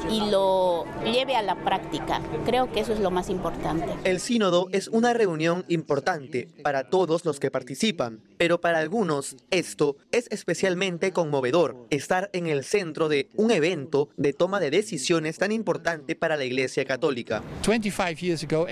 y 0.10 0.30
lo 0.30 0.86
lleve 1.04 1.36
a 1.36 1.42
la 1.42 1.56
práctica. 1.56 2.22
Creo 2.46 2.72
que 2.72 2.80
eso 2.80 2.94
es 2.94 3.00
lo 3.00 3.12
más 3.12 3.30
importante. 3.30 3.88
El 4.04 4.20
sínodo 4.20 4.68
es 4.72 4.88
una 4.88 5.14
reunión 5.14 5.66
importante 5.68 6.48
para 6.64 6.90
todos 6.90 7.26
los 7.26 7.40
que 7.40 7.52
participan, 7.52 8.22
pero 8.40 8.62
para 8.62 8.80
algunos 8.80 9.36
esto 9.52 9.98
es 10.14 10.28
especialmente 10.32 11.12
conmovedor, 11.12 11.86
estar 11.90 12.30
en 12.32 12.48
el 12.48 12.64
centro 12.64 13.10
de 13.10 13.28
un 13.36 13.52
evento 13.52 14.08
de 14.16 14.32
toma 14.32 14.62
de 14.62 14.72
decisiones 14.72 15.38
tan 15.38 15.52
importante 15.52 16.16
para 16.16 16.38
la 16.38 16.46
Iglesia 16.46 16.86
Católica. 16.86 17.44
25 17.68 18.68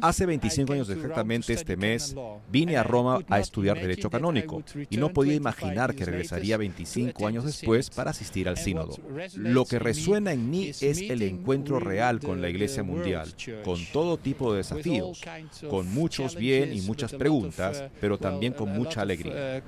Hace 0.00 0.24
25 0.24 0.72
años 0.72 0.88
exactamente 0.88 1.52
este 1.52 1.76
mes 1.76 2.14
vine 2.48 2.76
a 2.76 2.84
Roma 2.84 3.18
a 3.28 3.40
estudiar 3.40 3.76
Derecho 3.76 4.08
Canónico 4.08 4.62
y 4.88 4.98
no 4.98 5.12
podía 5.12 5.34
imaginar 5.34 5.92
que 5.96 6.04
regresaría 6.04 6.56
25 6.56 7.26
años 7.26 7.44
después 7.44 7.90
para 7.90 8.12
asistir 8.12 8.48
al 8.48 8.56
sínodo. 8.56 8.96
Lo 9.34 9.64
que 9.64 9.80
resuena 9.80 10.32
en 10.32 10.48
mí 10.48 10.68
es 10.68 10.82
el 10.82 11.22
encuentro 11.22 11.80
real 11.80 12.20
con 12.20 12.40
la 12.40 12.48
Iglesia 12.48 12.84
Mundial, 12.84 13.34
con 13.64 13.84
todo 13.92 14.16
tipo 14.16 14.52
de 14.52 14.58
desafíos, 14.58 15.20
con 15.68 15.92
muchos 15.92 16.36
bien 16.36 16.72
y 16.72 16.82
muchas 16.82 17.12
preguntas, 17.14 17.82
pero 18.00 18.16
también 18.16 18.54
con 18.60 18.72
mucha 18.76 19.00
alegría. 19.00 19.62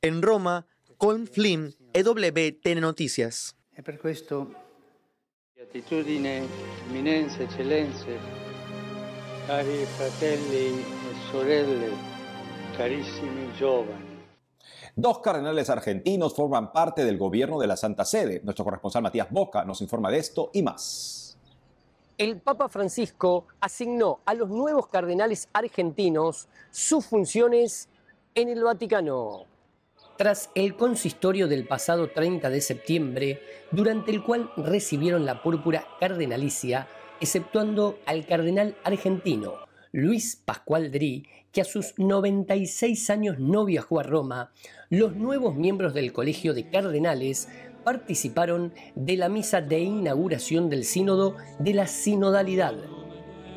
En 0.00 0.22
Roma, 0.22 0.66
Colm 0.96 1.26
Flynn, 1.26 1.74
EWTN 1.92 2.80
Noticias. 2.80 3.54
Gratitudine, 5.54 6.42
eminenze, 6.90 7.44
eccellenze, 7.44 8.18
cari 9.46 9.86
fratelli 9.96 10.80
e 10.80 11.30
sorelle, 11.30 11.90
carissimi 12.76 13.48
giovani. 13.56 14.10
Dos 14.94 15.20
cardenales 15.20 15.70
argentinos 15.70 16.34
forman 16.34 16.72
parte 16.72 17.04
del 17.04 17.16
gobierno 17.16 17.58
de 17.58 17.68
la 17.68 17.76
Santa 17.76 18.04
Sede. 18.04 18.40
Nuestro 18.42 18.64
corresponsal 18.64 19.02
Matías 19.02 19.30
Boca 19.30 19.64
nos 19.64 19.80
informa 19.80 20.10
de 20.10 20.18
esto 20.18 20.50
y 20.52 20.62
más. 20.62 21.21
El 22.18 22.40
Papa 22.40 22.68
Francisco 22.68 23.46
asignó 23.60 24.20
a 24.26 24.34
los 24.34 24.50
nuevos 24.50 24.86
cardenales 24.88 25.48
argentinos 25.52 26.46
sus 26.70 27.06
funciones 27.06 27.88
en 28.34 28.48
el 28.50 28.62
Vaticano. 28.62 29.46
Tras 30.18 30.50
el 30.54 30.76
consistorio 30.76 31.48
del 31.48 31.66
pasado 31.66 32.10
30 32.10 32.50
de 32.50 32.60
septiembre, 32.60 33.40
durante 33.70 34.10
el 34.10 34.22
cual 34.22 34.52
recibieron 34.56 35.24
la 35.24 35.42
púrpura 35.42 35.86
cardenalicia, 35.98 36.86
exceptuando 37.20 37.98
al 38.04 38.26
cardenal 38.26 38.76
argentino 38.84 39.54
Luis 39.90 40.36
Pascual 40.36 40.90
Dri, 40.90 41.26
que 41.50 41.62
a 41.62 41.64
sus 41.64 41.98
96 41.98 43.10
años 43.10 43.38
no 43.38 43.64
viajó 43.64 44.00
a 44.00 44.02
Roma, 44.02 44.52
los 44.90 45.16
nuevos 45.16 45.54
miembros 45.54 45.92
del 45.94 46.12
Colegio 46.12 46.54
de 46.54 46.68
Cardenales 46.68 47.48
participaron 47.82 48.72
de 48.94 49.16
la 49.16 49.28
misa 49.28 49.60
de 49.60 49.80
inauguración 49.80 50.68
del 50.68 50.84
Sínodo 50.84 51.36
de 51.58 51.74
la 51.74 51.86
Sinodalidad. 51.86 52.74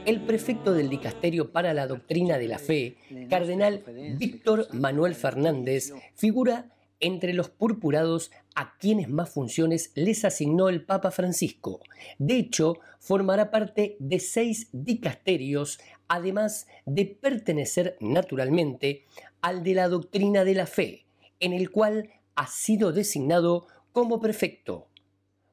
El 0.05 0.22
prefecto 0.22 0.74
del 0.74 0.89
Dicasterio 0.89 1.51
para 1.51 1.74
la 1.74 1.88
Doctrina 1.88 2.38
de 2.38 2.48
la 2.48 2.60
Fe, 2.60 2.98
cardenal 3.29 3.84
Víctor 4.17 4.67
Manuel 4.74 5.15
Fernández, 5.15 5.94
figura 6.13 6.72
entre 7.00 7.34
los 7.34 7.50
purpurados 7.50 8.32
a 8.55 8.77
quienes 8.77 9.10
más 9.10 9.29
funciones 9.29 9.91
les 9.96 10.24
asignó 10.25 10.70
el 10.70 10.86
Papa 10.86 11.12
Francisco. 11.12 11.82
De 12.20 12.38
hecho, 12.38 12.79
formará 13.00 13.51
parte 13.51 13.98
de 14.00 14.20
seis 14.20 14.70
dicasterios, 14.72 15.79
además 16.08 16.67
de 16.86 17.05
pertenecer 17.05 17.98
naturalmente 18.00 19.05
al 19.41 19.63
de 19.63 19.74
la 19.74 19.89
doctrina 19.89 20.44
de 20.44 20.55
la 20.55 20.65
fe, 20.65 21.05
en 21.39 21.53
el 21.53 21.70
cual 21.70 22.10
ha 22.36 22.48
sido 22.48 22.91
designado 22.91 23.67
como 23.96 24.20
prefecto. 24.20 24.90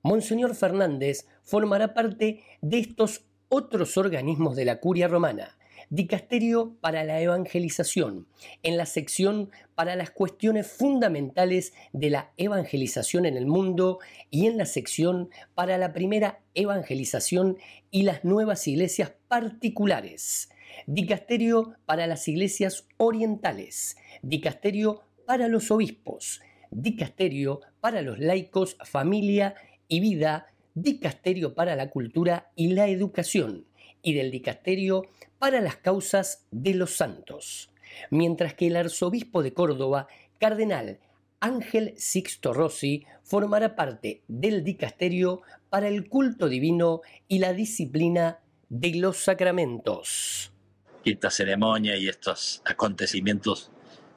Monseñor 0.03 0.57
Fernández 0.57 1.29
formará 1.45 1.95
parte 1.95 2.43
de 2.61 2.81
estos 2.81 3.25
otros 3.49 3.97
organismos 3.97 4.57
de 4.57 4.65
la 4.65 4.81
curia 4.81 5.07
romana, 5.07 5.57
Dicasterio 5.91 6.77
para 6.81 7.05
la 7.05 7.21
Evangelización, 7.21 8.27
en 8.65 8.77
la 8.77 8.87
sección 8.87 9.51
para 9.77 9.95
las 9.95 10.11
cuestiones 10.11 10.67
fundamentales 10.67 11.73
de 11.93 12.11
la 12.11 12.33
evangelización 12.37 13.27
en 13.27 13.37
el 13.37 13.47
mundo 13.47 14.01
y 14.29 14.47
en 14.47 14.57
la 14.57 14.67
sección 14.67 15.31
para 15.55 15.79
la 15.79 15.93
primera 15.93 16.43
evangelización 16.55 17.59
y 17.93 18.03
las 18.03 18.25
nuevas 18.25 18.67
iglesias 18.67 19.13
particulares. 19.29 20.49
Dicasterio 20.89 21.77
para 21.87 22.09
las 22.09 22.27
iglesias 22.27 22.89
orientales, 22.97 23.97
dicasterio 24.21 25.03
para 25.27 25.47
los 25.47 25.71
obispos, 25.71 26.41
dicasterio 26.73 27.61
para 27.83 28.01
los 28.01 28.21
laicos, 28.21 28.77
familia 28.85 29.57
y 29.89 29.99
vida, 29.99 30.47
dicasterio 30.75 31.53
para 31.53 31.75
la 31.75 31.91
cultura 31.91 32.53
y 32.55 32.75
la 32.75 32.87
educación, 32.87 33.67
y 34.03 34.15
del 34.15 34.31
dicasterio 34.31 35.09
para 35.41 35.61
las 35.61 35.77
causas 35.79 36.47
de 36.53 36.75
los 36.75 36.93
santos, 36.93 37.71
mientras 38.09 38.55
que 38.55 38.69
el 38.69 38.77
arzobispo 38.77 39.43
de 39.43 39.53
Córdoba, 39.53 40.07
cardenal 40.39 41.01
Ángel 41.41 41.95
Sixto 41.97 42.53
Rossi, 42.55 43.05
formará 43.25 43.75
parte 43.75 44.23
del 44.29 44.63
dicasterio 44.63 45.43
para 45.69 45.89
el 45.89 46.09
culto 46.09 46.49
divino 46.49 47.01
y 47.27 47.41
la 47.41 47.53
disciplina 47.53 48.39
de 48.69 48.95
los 48.95 49.17
sacramentos. 49.17 50.53
Esta 51.05 51.31
ceremonia 51.31 51.97
y 51.97 52.09
estos 52.09 52.63
acontecimientos 52.65 53.73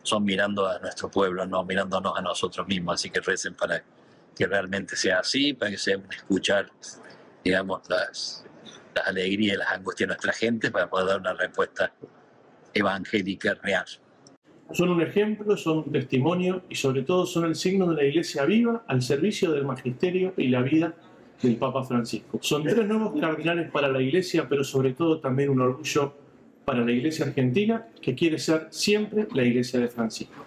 son 0.06 0.24
mirando 0.24 0.68
a 0.68 0.80
nuestro 0.80 1.10
pueblo, 1.10 1.46
no 1.46 1.64
mirándonos 1.66 2.18
a 2.18 2.22
nosotros 2.22 2.68
mismos, 2.68 2.96
así 2.96 3.10
que 3.10 3.20
recen 3.20 3.56
para 3.56 3.84
que 4.36 4.46
realmente 4.46 4.96
sea 4.96 5.20
así, 5.20 5.54
para 5.54 5.72
que 5.72 5.78
sea 5.78 5.98
escuchar, 6.12 6.70
digamos, 7.44 7.82
las, 7.90 8.46
las 8.94 9.08
alegrías 9.08 9.56
y 9.56 9.60
las 9.60 9.72
angustias 9.72 10.08
de 10.08 10.14
nuestra 10.14 10.34
gente 10.34 10.72
para 10.72 10.90
poder 10.90 11.08
dar 11.08 11.20
una 11.20 11.34
respuesta 11.34 11.92
evangélica 12.74 13.56
real. 13.56 13.86
son 14.72 14.90
un 14.90 15.02
ejemplo, 15.02 15.58
son 15.58 15.80
un 15.80 15.92
testimonio 15.92 16.64
y 16.70 16.76
sobre 16.76 17.04
todo 17.04 17.26
son 17.26 17.46
el 17.46 17.56
signo 17.56 17.88
de 17.90 17.96
la 17.96 18.04
iglesia 18.04 18.46
viva 18.46 18.84
al 18.88 19.02
servicio 19.02 19.52
del 19.52 19.66
magisterio 19.66 20.34
y 20.38 20.50
la 20.50 20.62
vida 20.62 20.94
del 21.42 21.56
Papa 21.58 21.84
Francisco. 21.84 22.40
Son 22.42 22.64
tres 22.64 22.86
nuevos 22.86 23.20
cardinales 23.20 23.72
para 23.72 23.88
la 23.88 24.02
iglesia, 24.02 24.48
pero 24.48 24.64
sobre 24.64 24.94
todo 24.94 25.20
también 25.20 25.50
un 25.50 25.62
orgullo 25.62 26.25
para 26.66 26.84
la 26.84 26.92
iglesia 26.92 27.26
argentina, 27.26 27.88
que 28.02 28.16
quiere 28.16 28.40
ser 28.40 28.68
siempre 28.72 29.28
la 29.34 29.44
iglesia 29.44 29.80
de 29.80 29.88
Francisco. 29.88 30.46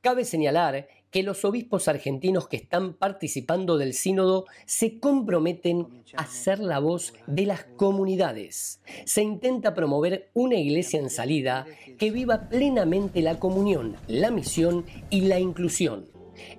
Cabe 0.00 0.24
señalar 0.24 0.86
que 1.10 1.22
los 1.22 1.44
obispos 1.44 1.86
argentinos 1.86 2.48
que 2.48 2.56
están 2.56 2.94
participando 2.94 3.78
del 3.78 3.94
sínodo 3.94 4.46
se 4.66 4.98
comprometen 4.98 5.86
a 6.16 6.26
ser 6.26 6.58
la 6.58 6.80
voz 6.80 7.14
de 7.28 7.46
las 7.46 7.64
comunidades. 7.76 8.80
Se 9.04 9.22
intenta 9.22 9.74
promover 9.74 10.30
una 10.34 10.56
iglesia 10.56 10.98
en 10.98 11.10
salida 11.10 11.66
que 11.98 12.10
viva 12.10 12.48
plenamente 12.48 13.22
la 13.22 13.38
comunión, 13.38 13.96
la 14.08 14.32
misión 14.32 14.84
y 15.08 15.20
la 15.22 15.38
inclusión. 15.38 16.06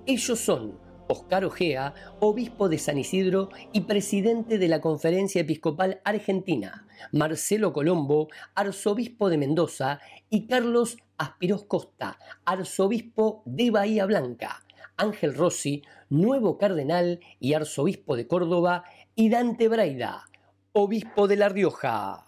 Ellos 0.06 0.40
son 0.40 0.85
Oscar 1.08 1.44
Ojea, 1.44 1.94
obispo 2.20 2.68
de 2.68 2.78
San 2.78 2.98
Isidro 2.98 3.50
y 3.72 3.82
presidente 3.82 4.58
de 4.58 4.68
la 4.68 4.80
Conferencia 4.80 5.40
Episcopal 5.40 6.00
Argentina, 6.04 6.86
Marcelo 7.12 7.72
Colombo, 7.72 8.28
arzobispo 8.54 9.30
de 9.30 9.38
Mendoza, 9.38 10.00
y 10.30 10.46
Carlos 10.46 10.96
Aspiros 11.18 11.64
Costa, 11.64 12.18
arzobispo 12.44 13.42
de 13.46 13.70
Bahía 13.70 14.06
Blanca, 14.06 14.64
Ángel 14.96 15.34
Rossi, 15.34 15.82
nuevo 16.10 16.58
cardenal 16.58 17.20
y 17.38 17.54
arzobispo 17.54 18.16
de 18.16 18.26
Córdoba, 18.26 18.84
y 19.14 19.28
Dante 19.28 19.68
Braida, 19.68 20.24
obispo 20.72 21.28
de 21.28 21.36
La 21.36 21.48
Rioja. 21.48 22.25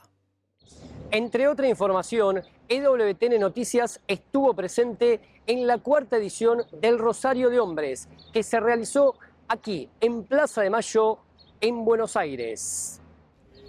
Entre 1.10 1.48
otra 1.48 1.66
información, 1.66 2.42
EWTN 2.68 3.40
Noticias 3.40 3.98
estuvo 4.06 4.52
presente 4.52 5.20
en 5.46 5.66
la 5.66 5.78
cuarta 5.78 6.18
edición 6.18 6.64
del 6.82 6.98
Rosario 6.98 7.48
de 7.48 7.60
Hombres, 7.60 8.08
que 8.30 8.42
se 8.42 8.60
realizó 8.60 9.14
aquí, 9.48 9.88
en 10.02 10.24
Plaza 10.24 10.60
de 10.60 10.68
Mayo, 10.68 11.18
en 11.62 11.82
Buenos 11.86 12.14
Aires. 12.14 13.00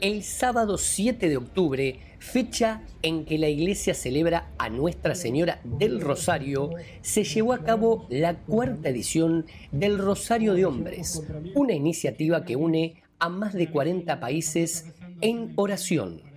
El 0.01 0.23
sábado 0.23 0.77
7 0.77 1.29
de 1.29 1.37
octubre, 1.37 2.17
fecha 2.19 2.81
en 3.01 3.23
que 3.23 3.37
la 3.37 3.47
iglesia 3.47 3.93
celebra 3.93 4.51
a 4.57 4.69
Nuestra 4.69 5.15
Señora 5.15 5.61
del 5.63 6.01
Rosario, 6.01 6.71
se 7.01 7.23
llevó 7.23 7.53
a 7.53 7.63
cabo 7.63 8.05
la 8.09 8.35
cuarta 8.35 8.89
edición 8.89 9.45
del 9.71 9.97
Rosario 9.97 10.55
de 10.55 10.65
Hombres, 10.65 11.23
una 11.55 11.71
iniciativa 11.71 12.43
que 12.43 12.57
une 12.57 13.01
a 13.17 13.29
más 13.29 13.53
de 13.53 13.71
40 13.71 14.19
países 14.19 14.87
en 15.21 15.53
oración. 15.55 16.28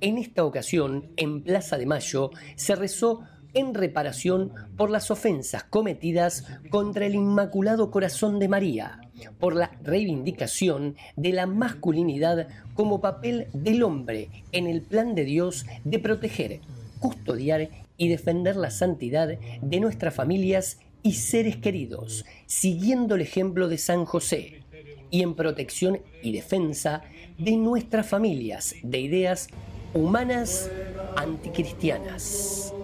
En 0.00 0.18
esta 0.18 0.44
ocasión, 0.44 1.08
en 1.16 1.42
Plaza 1.42 1.78
de 1.78 1.86
Mayo, 1.86 2.30
se 2.56 2.74
rezó 2.74 3.22
en 3.54 3.74
reparación 3.74 4.52
por 4.76 4.90
las 4.90 5.10
ofensas 5.10 5.64
cometidas 5.64 6.44
contra 6.70 7.06
el 7.06 7.14
Inmaculado 7.14 7.90
Corazón 7.90 8.38
de 8.38 8.48
María, 8.48 9.00
por 9.38 9.54
la 9.56 9.70
reivindicación 9.82 10.96
de 11.16 11.32
la 11.32 11.46
masculinidad 11.46 12.48
como 12.74 13.00
papel 13.00 13.48
del 13.52 13.82
hombre 13.82 14.28
en 14.52 14.66
el 14.66 14.82
plan 14.82 15.14
de 15.14 15.24
Dios 15.24 15.66
de 15.84 15.98
proteger, 15.98 16.60
custodiar 17.00 17.68
y 17.96 18.08
defender 18.08 18.56
la 18.56 18.70
santidad 18.70 19.28
de 19.60 19.80
nuestras 19.80 20.14
familias 20.14 20.78
y 21.02 21.14
seres 21.14 21.56
queridos, 21.56 22.24
siguiendo 22.46 23.14
el 23.14 23.22
ejemplo 23.22 23.68
de 23.68 23.78
San 23.78 24.04
José, 24.04 24.62
y 25.10 25.22
en 25.22 25.34
protección 25.34 26.00
y 26.22 26.32
defensa 26.32 27.02
de 27.38 27.56
nuestras 27.56 28.06
familias 28.06 28.74
de 28.82 29.00
ideas 29.00 29.48
humanas 29.94 30.70
anticristianas. 31.16 32.74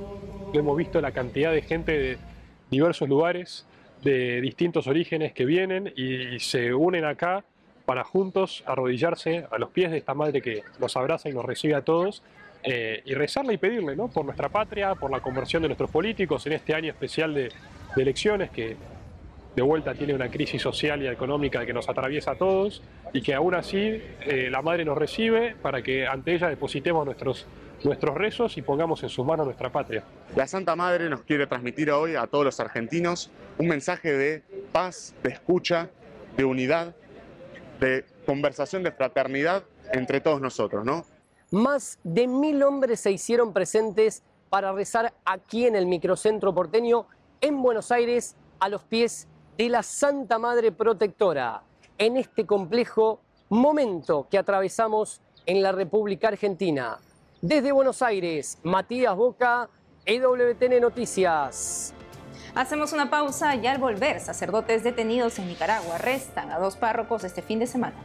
Hemos 0.53 0.77
visto 0.77 1.01
la 1.01 1.13
cantidad 1.13 1.53
de 1.53 1.63
gente 1.63 1.93
de 1.93 2.19
diversos 2.71 3.09
lugares, 3.09 3.67
de 4.03 4.41
distintos 4.41 4.87
orígenes 4.87 5.33
que 5.33 5.45
vienen 5.45 5.93
y 5.97 6.39
se 6.41 6.75
unen 6.75 7.05
acá 7.05 7.45
para 7.85 8.05
juntos 8.05 8.63
arrodillarse 8.67 9.47
a 9.51 9.59
los 9.59 9.71
pies 9.71 9.91
de 9.91 9.99
esta 9.99 10.15
madre 10.15 10.41
que 10.41 10.63
nos 10.79 10.97
abraza 10.97 11.29
y 11.29 11.33
nos 11.33 11.45
recibe 11.45 11.75
a 11.75 11.83
todos 11.83 12.23
eh, 12.63 13.03
y 13.05 13.15
rezarle 13.15 13.55
y 13.55 13.59
pedirle 13.59 13.95
¿no? 13.95 14.09
por 14.09 14.25
nuestra 14.25 14.49
patria, 14.49 14.95
por 14.95 15.11
la 15.11 15.21
conversión 15.21 15.63
de 15.63 15.69
nuestros 15.69 15.91
políticos 15.91 16.47
en 16.47 16.55
este 16.55 16.75
año 16.75 16.91
especial 16.91 17.35
de, 17.35 17.51
de 17.95 18.03
elecciones 18.03 18.51
que 18.51 18.77
de 19.55 19.63
vuelta 19.63 19.95
tiene 19.95 20.15
una 20.15 20.31
crisis 20.31 20.61
social 20.61 21.03
y 21.03 21.07
económica 21.07 21.65
que 21.65 21.73
nos 21.73 21.89
atraviesa 21.89 22.33
a 22.33 22.35
todos 22.37 22.83
y 23.13 23.23
que 23.23 23.35
aún 23.35 23.55
así 23.55 23.79
eh, 23.79 24.49
la 24.51 24.63
Madre 24.63 24.85
nos 24.85 24.99
recibe 24.99 25.55
para 25.63 25.83
que 25.83 26.07
ante 26.07 26.35
ella 26.35 26.49
depositemos 26.49 27.05
nuestros, 27.05 27.47
nuestros 27.85 28.17
rezos 28.17 28.57
y 28.57 28.63
pongamos 28.63 29.03
en 29.05 29.09
sus 29.09 29.25
manos 29.25 29.47
nuestra 29.47 29.71
patria. 29.71 30.03
La 30.35 30.49
Santa 30.49 30.75
Madre 30.75 31.09
nos 31.09 31.23
quiere 31.23 31.47
transmitir 31.47 31.91
hoy 31.93 32.17
a 32.17 32.27
todos 32.27 32.45
los 32.45 32.59
argentinos 32.59 33.31
un 33.59 33.69
mensaje 33.69 34.13
de 34.13 34.43
paz, 34.73 35.15
de 35.23 35.31
escucha, 35.31 35.89
de 36.37 36.45
unidad, 36.45 36.97
de 37.79 38.05
conversación, 38.27 38.83
de 38.83 38.91
fraternidad 38.91 39.63
entre 39.93 40.21
todos 40.21 40.41
nosotros, 40.41 40.85
¿no? 40.85 41.05
Más 41.53 42.01
de 42.03 42.27
mil 42.27 42.63
hombres 42.65 42.99
se 42.99 43.13
hicieron 43.13 43.53
presentes 43.53 44.25
para 44.51 44.73
rezar 44.73 45.13
aquí 45.25 45.67
en 45.67 45.77
el 45.77 45.87
microcentro 45.87 46.53
porteño 46.53 47.07
en 47.41 47.63
Buenos 47.63 47.93
Aires 47.93 48.35
a 48.59 48.69
los 48.69 48.83
pies 48.83 49.29
de 49.57 49.69
la 49.69 49.83
Santa 49.83 50.39
Madre 50.39 50.73
Protectora 50.73 51.63
en 51.99 52.17
este 52.17 52.45
complejo 52.45 53.21
momento 53.49 54.27
que 54.31 54.39
atravesamos 54.39 55.21
en 55.47 55.63
la 55.63 55.73
República 55.73 56.29
Argentina. 56.29 56.99
Desde 57.41 57.73
Buenos 57.73 58.03
Aires, 58.03 58.59
Matías 58.63 59.15
Boca, 59.15 59.69
EWTN 60.07 60.81
Noticias. 60.81 61.95
Hacemos 62.55 62.93
una 62.93 63.11
pausa 63.11 63.55
y 63.55 63.67
al 63.67 63.79
volver, 63.79 64.21
sacerdotes 64.21 64.83
detenidos 64.83 65.39
en 65.39 65.49
Nicaragua 65.49 65.97
arrestan 65.97 66.51
a 66.51 66.59
dos 66.59 66.77
párrocos 66.77 67.25
este 67.25 67.43
fin 67.43 67.59
de 67.59 67.67
semana. 67.67 67.97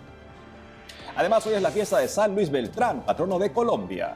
Además, 1.16 1.46
hoy 1.48 1.54
es 1.56 1.62
la 1.62 1.72
fiesta 1.72 1.98
de 2.00 2.08
San 2.08 2.36
Luis 2.36 2.50
Beltrán, 2.50 3.02
patrono 3.02 3.40
de 3.40 3.52
Colombia. 3.52 4.16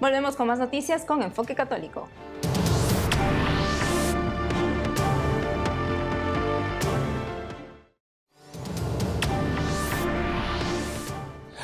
Volvemos 0.00 0.36
con 0.36 0.46
más 0.46 0.58
noticias 0.58 1.04
con 1.04 1.22
Enfoque 1.22 1.54
Católico. 1.54 2.08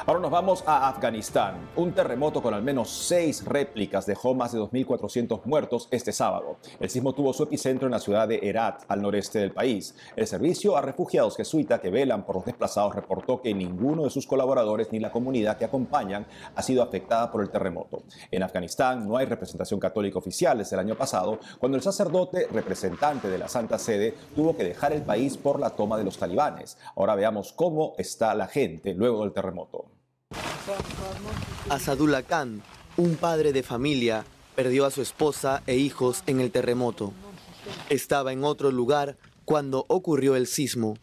Ahora 0.09 0.21
nos 0.21 0.31
vamos 0.31 0.64
a 0.66 0.88
Afganistán. 0.88 1.68
Un 1.77 1.92
terremoto 1.92 2.40
con 2.40 2.55
al 2.55 2.62
menos 2.62 2.88
seis 2.88 3.44
réplicas 3.44 4.07
dejó 4.07 4.33
más 4.33 4.53
de 4.53 4.59
2.400 4.59 5.42
muertos 5.44 5.87
este 5.90 6.12
sábado. 6.12 6.57
El 6.81 6.88
sismo 6.88 7.12
tuvo 7.12 7.35
su 7.35 7.42
epicentro 7.42 7.88
en 7.88 7.92
la 7.92 7.99
ciudad 7.99 8.27
de 8.27 8.40
Herat, 8.42 8.85
al 8.88 9.03
noreste 9.03 9.38
del 9.38 9.53
país. 9.53 9.94
El 10.16 10.27
servicio 10.27 10.79
a 10.79 10.81
refugiados 10.81 11.37
jesuita 11.37 11.83
que 11.83 11.90
velan 11.90 12.25
por 12.25 12.37
los 12.37 12.47
desplazados 12.47 12.94
reportó 12.94 13.42
que 13.42 13.53
ninguno 13.53 14.05
de 14.05 14.09
sus 14.09 14.27
colaboradores 14.27 14.90
ni 14.92 14.99
la 14.99 15.12
comunidad 15.12 15.59
que 15.59 15.66
acompañan 15.66 16.27
ha 16.55 16.62
sido 16.62 16.83
afectada 16.83 17.31
por 17.31 17.42
el 17.42 17.51
terremoto. 17.51 18.05
En 18.31 18.42
Afganistán 18.42 19.07
no 19.07 19.18
hay 19.18 19.27
representación 19.27 19.79
católica 19.79 20.18
oficial 20.18 20.57
desde 20.57 20.75
el 20.77 20.81
año 20.81 20.94
pasado, 20.94 21.38
cuando 21.59 21.77
el 21.77 21.83
sacerdote 21.83 22.49
representante 22.51 23.29
de 23.29 23.37
la 23.37 23.49
Santa 23.49 23.79
Sede 23.79 24.14
tuvo 24.35 24.57
que 24.57 24.64
dejar 24.64 24.94
el 24.94 25.03
país 25.03 25.37
por 25.37 25.61
la 25.61 25.68
toma 25.68 25.99
de 25.99 26.05
los 26.05 26.16
talibanes. 26.16 26.79
Ahora 26.97 27.14
veamos 27.14 27.53
cómo 27.53 27.92
está 27.99 28.35
la 28.35 28.47
gente 28.47 28.94
luego 28.94 29.21
del 29.21 29.35
terremoto. 29.35 29.97
Asadullah 31.70 32.22
Khan, 32.22 32.62
un 32.96 33.16
padre 33.16 33.52
de 33.52 33.62
familia, 33.62 34.24
perdió 34.54 34.87
a 34.87 34.90
su 34.90 35.02
esposa 35.02 35.62
e 35.66 35.76
hijos 35.76 36.22
en 36.26 36.40
el 36.40 36.50
terremoto. 36.50 37.12
Estaba 37.88 38.33
en 38.33 38.44
otro 38.44 38.70
lugar 38.70 39.16
cuando 39.44 39.85
ocurrió 39.88 40.37
el 40.37 40.46
sismo. 40.46 40.96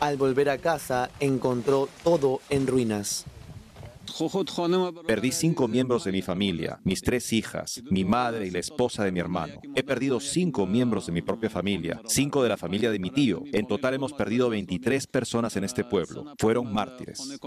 Al 0.00 0.16
volver 0.16 0.50
a 0.50 0.58
casa 0.58 1.10
encontró 1.20 1.88
todo 2.02 2.40
en 2.48 2.66
ruinas. 2.66 3.24
Perdí 5.06 5.32
cinco 5.32 5.68
miembros 5.68 6.04
de 6.04 6.12
mi 6.12 6.22
familia, 6.22 6.80
mis 6.84 7.02
tres 7.02 7.32
hijas, 7.32 7.82
mi 7.90 8.04
madre 8.04 8.46
y 8.46 8.50
la 8.50 8.58
esposa 8.58 9.04
de 9.04 9.12
mi 9.12 9.20
hermano. 9.20 9.60
He 9.74 9.82
perdido 9.82 10.20
cinco 10.20 10.66
miembros 10.66 11.06
de 11.06 11.12
mi 11.12 11.22
propia 11.22 11.50
familia, 11.50 12.00
cinco 12.06 12.42
de 12.42 12.48
la 12.48 12.56
familia 12.56 12.90
de 12.90 12.98
mi 12.98 13.10
tío. 13.10 13.42
En 13.52 13.66
total 13.66 13.94
hemos 13.94 14.12
perdido 14.12 14.48
23 14.50 15.06
personas 15.06 15.56
en 15.56 15.64
este 15.64 15.84
pueblo. 15.84 16.24
Fueron 16.38 16.72
mártires. 16.72 17.38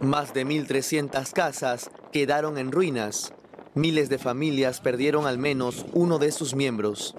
Más 0.00 0.34
de 0.34 0.44
1.300 0.44 1.32
casas 1.32 1.90
quedaron 2.10 2.58
en 2.58 2.72
ruinas. 2.72 3.32
Miles 3.74 4.08
de 4.08 4.18
familias 4.18 4.80
perdieron 4.80 5.26
al 5.26 5.38
menos 5.38 5.86
uno 5.92 6.18
de 6.18 6.32
sus 6.32 6.54
miembros. 6.54 7.14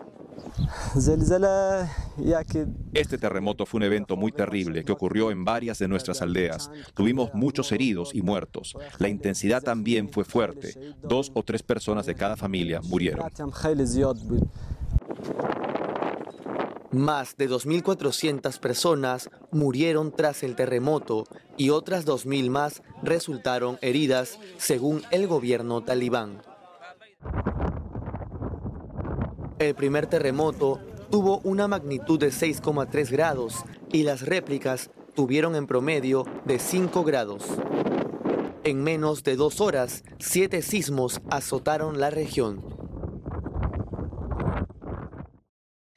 Este 2.94 3.18
terremoto 3.18 3.66
fue 3.66 3.80
un 3.80 3.84
evento 3.84 4.16
muy 4.16 4.32
terrible 4.32 4.84
que 4.84 4.92
ocurrió 4.92 5.32
en 5.32 5.44
varias 5.46 5.80
de 5.80 5.88
nuestras 5.88 6.22
aldeas. 6.22 6.70
Tuvimos 6.94 7.34
muchos 7.34 7.72
heridos 7.72 8.14
y 8.14 8.22
muertos. 8.22 8.76
La 9.00 9.10
intensidad 9.10 9.62
también 9.62 10.10
fue 10.10 10.24
fuerte. 10.24 10.76
Dos 11.02 11.32
o 11.34 11.44
tres 11.44 11.64
personas 11.64 12.06
de 12.06 12.16
cada 12.16 12.36
familia 12.36 12.82
murieron. 12.82 13.26
Más 16.92 17.36
de 17.38 17.50
2.400 17.50 18.60
personas 18.60 19.30
murieron 19.52 20.12
tras 20.16 20.44
el 20.44 20.56
terremoto 20.56 21.24
y 21.58 21.72
otras 21.72 22.06
2.000 22.06 22.52
más 22.52 22.84
resultaron 23.02 23.80
heridas, 23.82 24.38
según 24.58 25.02
el 25.10 25.26
gobierno 25.26 25.82
talibán. 25.82 26.44
El 29.64 29.76
primer 29.76 30.08
terremoto 30.08 30.82
tuvo 31.10 31.40
una 31.46 31.70
magnitud 31.70 32.20
de 32.20 32.32
6,3 32.32 33.10
grados 33.10 33.64
y 33.94 34.04
las 34.04 34.24
réplicas 34.24 34.90
tuvieron 35.16 35.56
en 35.56 35.68
promedio 35.68 36.26
de 36.44 36.60
5 36.60 37.02
grados. 37.06 37.46
En 38.66 38.84
menos 38.84 39.24
de 39.24 39.38
dos 39.38 39.62
horas, 39.62 40.04
siete 40.20 40.62
sismos 40.62 41.22
azotaron 41.30 42.02
la 42.02 42.10
región. 42.10 42.73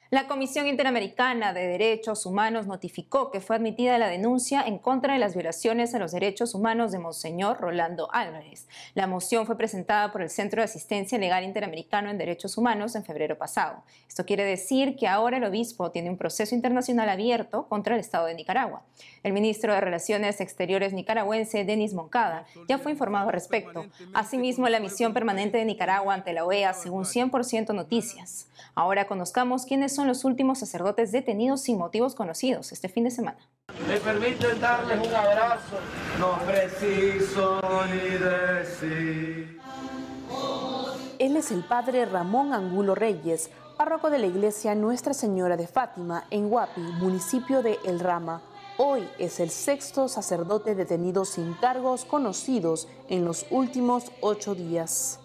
La 0.09 0.29
Comisión 0.29 0.67
Interamericana 0.67 1.51
de 1.51 1.67
Derechos 1.67 2.25
Humanos 2.25 2.65
notificó 2.65 3.29
que 3.29 3.41
fue 3.41 3.57
admitida 3.57 3.97
la 3.97 4.07
denuncia 4.07 4.61
en 4.61 4.77
contra 4.77 5.11
de 5.11 5.19
las 5.19 5.33
violaciones 5.33 5.93
a 5.93 5.99
los 5.99 6.13
derechos 6.13 6.55
humanos 6.55 6.93
de 6.93 6.99
Monseñor 6.99 7.59
Rolando 7.59 8.07
Álvarez. 8.13 8.69
La 8.93 9.05
moción 9.05 9.45
fue 9.45 9.57
presentada 9.57 10.13
por 10.13 10.21
el 10.21 10.29
Centro 10.29 10.61
de 10.61 10.65
Asistencia 10.65 11.17
Legal 11.17 11.43
Interamericano 11.43 12.09
en 12.09 12.17
Derechos 12.17 12.57
Humanos 12.57 12.95
en 12.95 13.03
febrero 13.03 13.37
pasado. 13.37 13.83
Esto 14.07 14.25
quiere 14.25 14.45
decir 14.45 14.95
que 14.95 15.09
ahora 15.09 15.37
el 15.37 15.43
obispo 15.43 15.91
tiene 15.91 16.09
un 16.09 16.17
proceso 16.17 16.55
internacional 16.55 17.09
abierto 17.09 17.67
contra 17.67 17.95
el 17.95 17.99
Estado 17.99 18.27
de 18.27 18.35
Nicaragua. 18.35 18.83
El 19.23 19.33
ministro 19.33 19.73
de 19.73 19.81
Relaciones 19.81 20.39
Exteriores 20.39 20.93
nicaragüense, 20.93 21.65
Denis 21.65 21.93
Moncada, 21.93 22.45
ya 22.69 22.77
fue 22.77 22.93
informado 22.93 23.27
al 23.27 23.33
respecto. 23.33 23.85
Asimismo, 24.13 24.69
la 24.69 24.79
misión 24.79 25.13
permanente 25.13 25.57
de 25.57 25.65
Nicaragua 25.65 26.13
ante 26.13 26.31
la 26.31 26.45
OEA, 26.45 26.73
según 26.73 27.03
100% 27.03 27.73
Noticias. 27.73 28.47
Ahora 28.73 29.05
conozcamos 29.05 29.65
quiénes 29.65 29.96
son 29.97 30.07
los 30.07 30.25
últimos 30.25 30.59
sacerdotes 30.59 31.11
detenidos 31.11 31.61
sin 31.61 31.79
motivos 31.79 32.13
conocidos 32.13 32.71
este 32.71 32.87
fin 32.87 33.03
de 33.05 33.09
semana. 33.09 33.39
Me 33.89 33.97
permiten 33.97 34.61
darles 34.61 35.07
un 35.07 35.13
abrazo, 35.13 35.77
no 36.19 36.37
preciso 36.45 37.59
ni 37.87 38.09
decir. 38.17 39.59
Él 41.17 41.35
es 41.35 41.49
el 41.51 41.63
padre 41.63 42.05
Ramón 42.05 42.53
Angulo 42.53 42.93
Reyes, 42.93 43.49
párroco 43.75 44.11
de 44.11 44.19
la 44.19 44.27
iglesia 44.27 44.75
Nuestra 44.75 45.15
Señora 45.15 45.57
de 45.57 45.65
Fátima 45.65 46.25
en 46.29 46.51
Huapi, 46.51 46.81
municipio 46.99 47.63
de 47.63 47.79
El 47.83 47.99
Rama. 47.99 48.43
Hoy 48.77 49.09
es 49.17 49.39
el 49.39 49.49
sexto 49.49 50.07
sacerdote 50.07 50.75
detenido 50.75 51.25
sin 51.25 51.55
cargos 51.55 52.05
conocidos 52.05 52.87
en 53.09 53.25
los 53.25 53.47
últimos 53.49 54.11
ocho 54.21 54.53
días. 54.53 55.19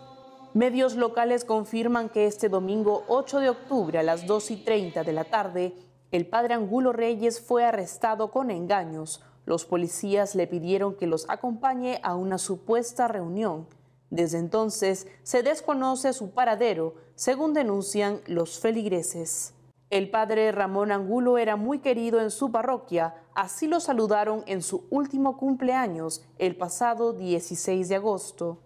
Medios 0.55 0.97
locales 0.97 1.47
confirman 1.47 2.11
que 2.11 2.27
este 2.27 2.51
domingo 2.51 3.05
8 3.09 3.41
de 3.41 3.49
octubre 3.49 3.99
a 3.99 4.03
las 4.03 4.27
2 4.27 4.51
y 4.51 4.57
30 4.59 5.03
de 5.03 5.12
la 5.15 5.25
tarde, 5.25 5.75
el 6.11 6.27
padre 6.27 6.53
Angulo 6.53 6.93
Reyes 6.93 7.41
fue 7.41 7.65
arrestado 7.65 8.31
con 8.31 8.51
engaños. 8.51 9.25
Los 9.47 9.65
policías 9.65 10.35
le 10.35 10.47
pidieron 10.47 10.95
que 10.95 11.07
los 11.07 11.25
acompañe 11.31 12.01
a 12.03 12.17
una 12.17 12.37
supuesta 12.37 13.09
reunión. 13.09 13.67
Desde 14.11 14.37
entonces 14.37 15.07
se 15.23 15.43
desconoce 15.43 16.12
su 16.12 16.33
paradero, 16.33 16.97
según 17.15 17.55
denuncian 17.55 18.21
los 18.27 18.61
feligreses. 18.61 19.55
El 19.88 20.11
padre 20.11 20.53
Ramón 20.53 20.93
Angulo 20.93 21.38
era 21.38 21.57
muy 21.57 21.79
querido 21.79 22.21
en 22.21 22.31
su 22.31 22.53
parroquia, 22.53 23.15
así 23.35 23.69
lo 23.69 23.81
saludaron 23.81 24.45
en 24.47 24.61
su 24.61 24.87
último 24.91 25.38
cumpleaños, 25.38 26.23
el 26.37 26.57
pasado 26.57 27.15
16 27.15 27.88
de 27.88 27.97
agosto. 27.97 28.59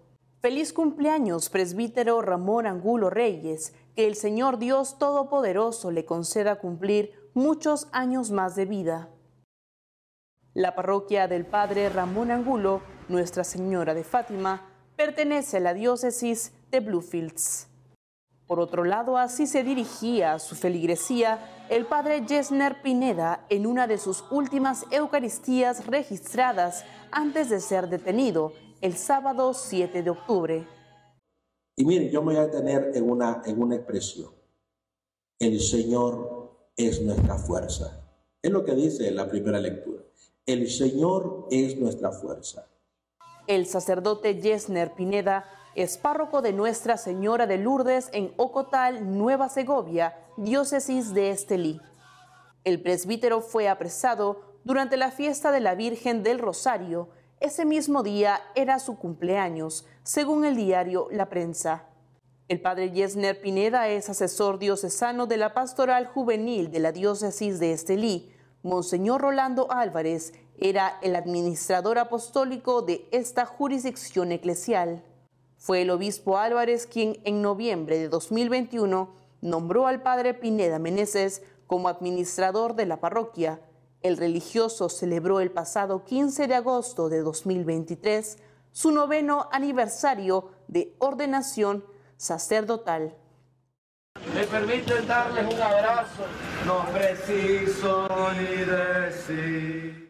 Feliz 0.46 0.72
cumpleaños, 0.72 1.50
presbítero 1.50 2.22
Ramón 2.22 2.68
Angulo 2.68 3.10
Reyes, 3.10 3.74
que 3.96 4.06
el 4.06 4.14
Señor 4.14 4.58
Dios 4.58 4.96
Todopoderoso 4.96 5.90
le 5.90 6.04
conceda 6.04 6.60
cumplir 6.60 7.10
muchos 7.34 7.88
años 7.90 8.30
más 8.30 8.54
de 8.54 8.64
vida. 8.64 9.10
La 10.54 10.76
parroquia 10.76 11.26
del 11.26 11.46
Padre 11.46 11.88
Ramón 11.88 12.30
Angulo, 12.30 12.80
Nuestra 13.08 13.42
Señora 13.42 13.92
de 13.92 14.04
Fátima, 14.04 14.70
pertenece 14.94 15.56
a 15.56 15.60
la 15.60 15.74
diócesis 15.74 16.52
de 16.70 16.78
Bluefields. 16.78 17.66
Por 18.46 18.60
otro 18.60 18.84
lado, 18.84 19.18
así 19.18 19.48
se 19.48 19.64
dirigía 19.64 20.34
a 20.34 20.38
su 20.38 20.54
feligresía 20.54 21.40
el 21.68 21.86
padre 21.86 22.24
Jesner 22.24 22.80
Pineda 22.82 23.44
en 23.48 23.66
una 23.66 23.88
de 23.88 23.98
sus 23.98 24.22
últimas 24.30 24.84
Eucaristías 24.92 25.86
registradas 25.88 26.84
antes 27.10 27.50
de 27.50 27.58
ser 27.58 27.88
detenido 27.88 28.52
el 28.80 28.96
sábado 28.96 29.54
7 29.54 30.02
de 30.02 30.10
octubre. 30.10 30.66
Y 31.76 31.84
miren, 31.84 32.10
yo 32.10 32.22
me 32.22 32.34
voy 32.34 32.36
a 32.36 32.46
detener 32.46 32.92
en 32.94 33.10
una, 33.10 33.42
en 33.44 33.60
una 33.60 33.76
expresión. 33.76 34.30
El 35.38 35.60
Señor 35.60 36.70
es 36.76 37.02
nuestra 37.02 37.36
fuerza. 37.36 38.02
Es 38.42 38.50
lo 38.50 38.64
que 38.64 38.74
dice 38.74 39.10
la 39.10 39.28
primera 39.28 39.60
lectura. 39.60 40.02
El 40.46 40.70
Señor 40.70 41.48
es 41.50 41.76
nuestra 41.76 42.12
fuerza. 42.12 42.68
El 43.46 43.66
sacerdote 43.66 44.40
Yesner 44.40 44.94
Pineda 44.94 45.44
es 45.74 45.98
párroco 45.98 46.40
de 46.40 46.52
Nuestra 46.52 46.96
Señora 46.96 47.46
de 47.46 47.58
Lourdes 47.58 48.08
en 48.12 48.32
Ocotal, 48.36 49.16
Nueva 49.18 49.48
Segovia, 49.48 50.16
diócesis 50.36 51.12
de 51.12 51.30
Estelí. 51.30 51.80
El 52.64 52.80
presbítero 52.80 53.40
fue 53.42 53.68
apresado 53.68 54.40
durante 54.64 54.96
la 54.96 55.10
fiesta 55.10 55.52
de 55.52 55.60
la 55.60 55.74
Virgen 55.74 56.22
del 56.22 56.38
Rosario 56.38 57.10
ese 57.40 57.66
mismo 57.66 58.02
día 58.02 58.40
era 58.54 58.78
su 58.78 58.96
cumpleaños, 58.96 59.84
según 60.02 60.46
el 60.46 60.56
diario 60.56 61.08
La 61.10 61.28
Prensa. 61.28 61.84
El 62.48 62.62
padre 62.62 62.90
Yesner 62.92 63.40
Pineda 63.40 63.88
es 63.88 64.08
asesor 64.08 64.58
diocesano 64.58 65.26
de 65.26 65.36
la 65.36 65.52
pastoral 65.52 66.06
juvenil 66.06 66.70
de 66.70 66.78
la 66.78 66.92
diócesis 66.92 67.58
de 67.58 67.72
Estelí. 67.72 68.32
Monseñor 68.62 69.20
Rolando 69.20 69.70
Álvarez 69.70 70.32
era 70.58 70.98
el 71.02 71.14
administrador 71.14 71.98
apostólico 71.98 72.80
de 72.80 73.06
esta 73.10 73.44
jurisdicción 73.44 74.32
eclesial. 74.32 75.04
Fue 75.58 75.82
el 75.82 75.90
obispo 75.90 76.38
Álvarez 76.38 76.86
quien 76.86 77.18
en 77.24 77.42
noviembre 77.42 77.98
de 77.98 78.08
2021 78.08 79.10
nombró 79.42 79.86
al 79.86 80.02
padre 80.02 80.32
Pineda 80.32 80.78
Meneses 80.78 81.42
como 81.66 81.88
administrador 81.88 82.76
de 82.76 82.86
la 82.86 82.98
parroquia 82.98 83.60
el 84.02 84.16
religioso 84.16 84.88
celebró 84.88 85.40
el 85.40 85.50
pasado 85.50 86.04
15 86.04 86.46
de 86.46 86.54
agosto 86.54 87.08
de 87.08 87.20
2023 87.20 88.38
su 88.72 88.90
noveno 88.90 89.48
aniversario 89.52 90.50
de 90.68 90.94
ordenación 90.98 91.84
sacerdotal. 92.16 93.14
Me 94.34 94.44
permiten 94.44 95.06
darles 95.06 95.54
un 95.54 95.60
abrazo, 95.60 96.24
no 96.66 96.84
preciso 96.92 98.08
ni 98.32 98.64
decir. 98.64 100.05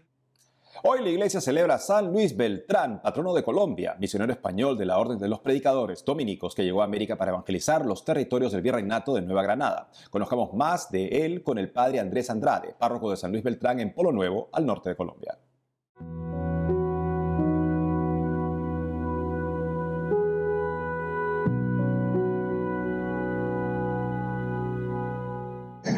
Hoy 0.89 1.03
la 1.03 1.09
iglesia 1.09 1.41
celebra 1.41 1.75
a 1.75 1.79
San 1.81 2.13
Luis 2.13 2.37
Beltrán, 2.37 3.03
patrono 3.03 3.35
de 3.35 3.43
Colombia, 3.43 3.97
misionero 3.99 4.33
español 4.33 4.79
de 4.79 4.87
la 4.87 4.99
Orden 4.99 5.19
de 5.19 5.27
los 5.27 5.41
Predicadores 5.41 6.05
Dominicos 6.05 6.55
que 6.55 6.63
llegó 6.63 6.81
a 6.81 6.85
América 6.85 7.17
para 7.17 7.33
evangelizar 7.33 7.85
los 7.85 8.05
territorios 8.05 8.53
del 8.53 8.63
Virreinato 8.63 9.13
de 9.13 9.23
Nueva 9.23 9.43
Granada. 9.43 9.91
Conozcamos 10.11 10.55
más 10.55 10.89
de 10.93 11.09
él 11.09 11.43
con 11.43 11.59
el 11.59 11.73
padre 11.73 11.99
Andrés 11.99 12.31
Andrade, 12.31 12.77
párroco 12.79 13.11
de 13.11 13.17
San 13.17 13.33
Luis 13.33 13.43
Beltrán 13.43 13.81
en 13.81 13.95
Polo 13.95 14.13
Nuevo, 14.13 14.49
al 14.53 14.65
norte 14.65 14.91
de 14.91 14.95
Colombia. 14.95 15.37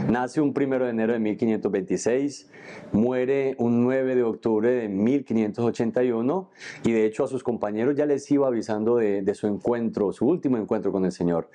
Nace 0.08 0.40
un 0.40 0.54
primero 0.54 0.86
de 0.86 0.92
enero 0.92 1.12
de 1.12 1.18
1526, 1.18 2.48
muere 2.92 3.54
un 3.58 3.82
9 3.84 4.14
de 4.14 4.22
octubre 4.22 4.70
de 4.70 4.88
1581 4.88 6.50
y 6.84 6.92
de 6.92 7.04
hecho 7.04 7.24
a 7.24 7.28
sus 7.28 7.42
compañeros 7.42 7.94
ya 7.94 8.06
les 8.06 8.30
iba 8.30 8.46
avisando 8.46 8.96
de, 8.96 9.34
su 9.34 9.46
encuentro, 9.48 10.10
su 10.14 10.26
último 10.26 10.56
encuentro 10.56 10.92
con 10.92 11.04
el 11.04 11.12
Señor. 11.12 11.50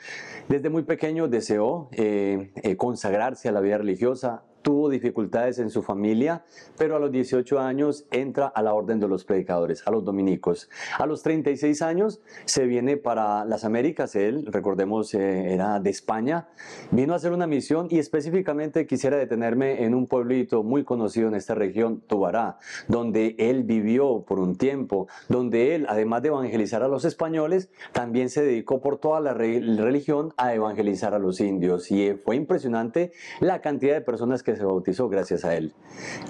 Desde 0.49 0.69
muy 0.69 0.83
pequeño 0.83 1.27
deseó 1.27 1.89
eh, 1.93 2.51
eh, 2.61 2.77
consagrarse 2.77 3.49
a 3.49 3.51
la 3.51 3.59
vida 3.59 3.79
religiosa, 3.79 4.43
tuvo 4.63 4.89
dificultades 4.89 5.59
en 5.59 5.69
su 5.69 5.83
familia, 5.83 6.43
pero 6.77 6.95
a 6.95 6.99
los 6.99 7.11
18 7.11 7.59
años 7.59 8.05
entra 8.11 8.47
a 8.47 8.61
la 8.63 8.73
orden 8.73 8.99
de 8.99 9.07
los 9.07 9.25
predicadores, 9.25 9.85
a 9.85 9.91
los 9.91 10.03
dominicos. 10.03 10.69
A 10.97 11.05
los 11.05 11.21
36 11.21 11.81
años 11.81 12.21
se 12.45 12.65
viene 12.65 12.97
para 12.97 13.45
las 13.45 13.65
Américas, 13.65 14.15
él, 14.15 14.47
recordemos, 14.47 15.13
eh, 15.13 15.53
era 15.53 15.79
de 15.79 15.89
España, 15.89 16.47
vino 16.91 17.13
a 17.13 17.17
hacer 17.17 17.31
una 17.31 17.45
misión 17.45 17.87
y 17.89 17.99
específicamente 17.99 18.87
quisiera 18.87 19.17
detenerme 19.17 19.83
en 19.83 19.93
un 19.93 20.07
pueblito 20.07 20.63
muy 20.63 20.83
conocido 20.83 21.27
en 21.27 21.35
esta 21.35 21.53
región, 21.53 22.01
Tubará, 22.07 22.57
donde 22.87 23.35
él 23.37 23.63
vivió 23.63 24.23
por 24.25 24.39
un 24.39 24.55
tiempo, 24.55 25.07
donde 25.27 25.75
él, 25.75 25.85
además 25.89 26.21
de 26.21 26.29
evangelizar 26.29 26.83
a 26.83 26.87
los 26.87 27.05
españoles, 27.05 27.69
también 27.91 28.29
se 28.29 28.43
dedicó 28.43 28.81
por 28.81 28.97
toda 28.97 29.19
la 29.19 29.33
religión 29.33 30.33
a 30.37 30.53
evangelizar 30.53 31.13
a 31.13 31.19
los 31.19 31.41
indios. 31.41 31.91
Y 31.91 32.13
fue 32.13 32.35
impresionante 32.37 33.11
la 33.41 33.61
cantidad 33.61 33.93
de 33.93 34.01
personas 34.01 34.41
que 34.43 34.52
se 34.55 34.63
bautizó 34.65 35.09
gracias 35.09 35.45
a 35.45 35.55
él. 35.55 35.73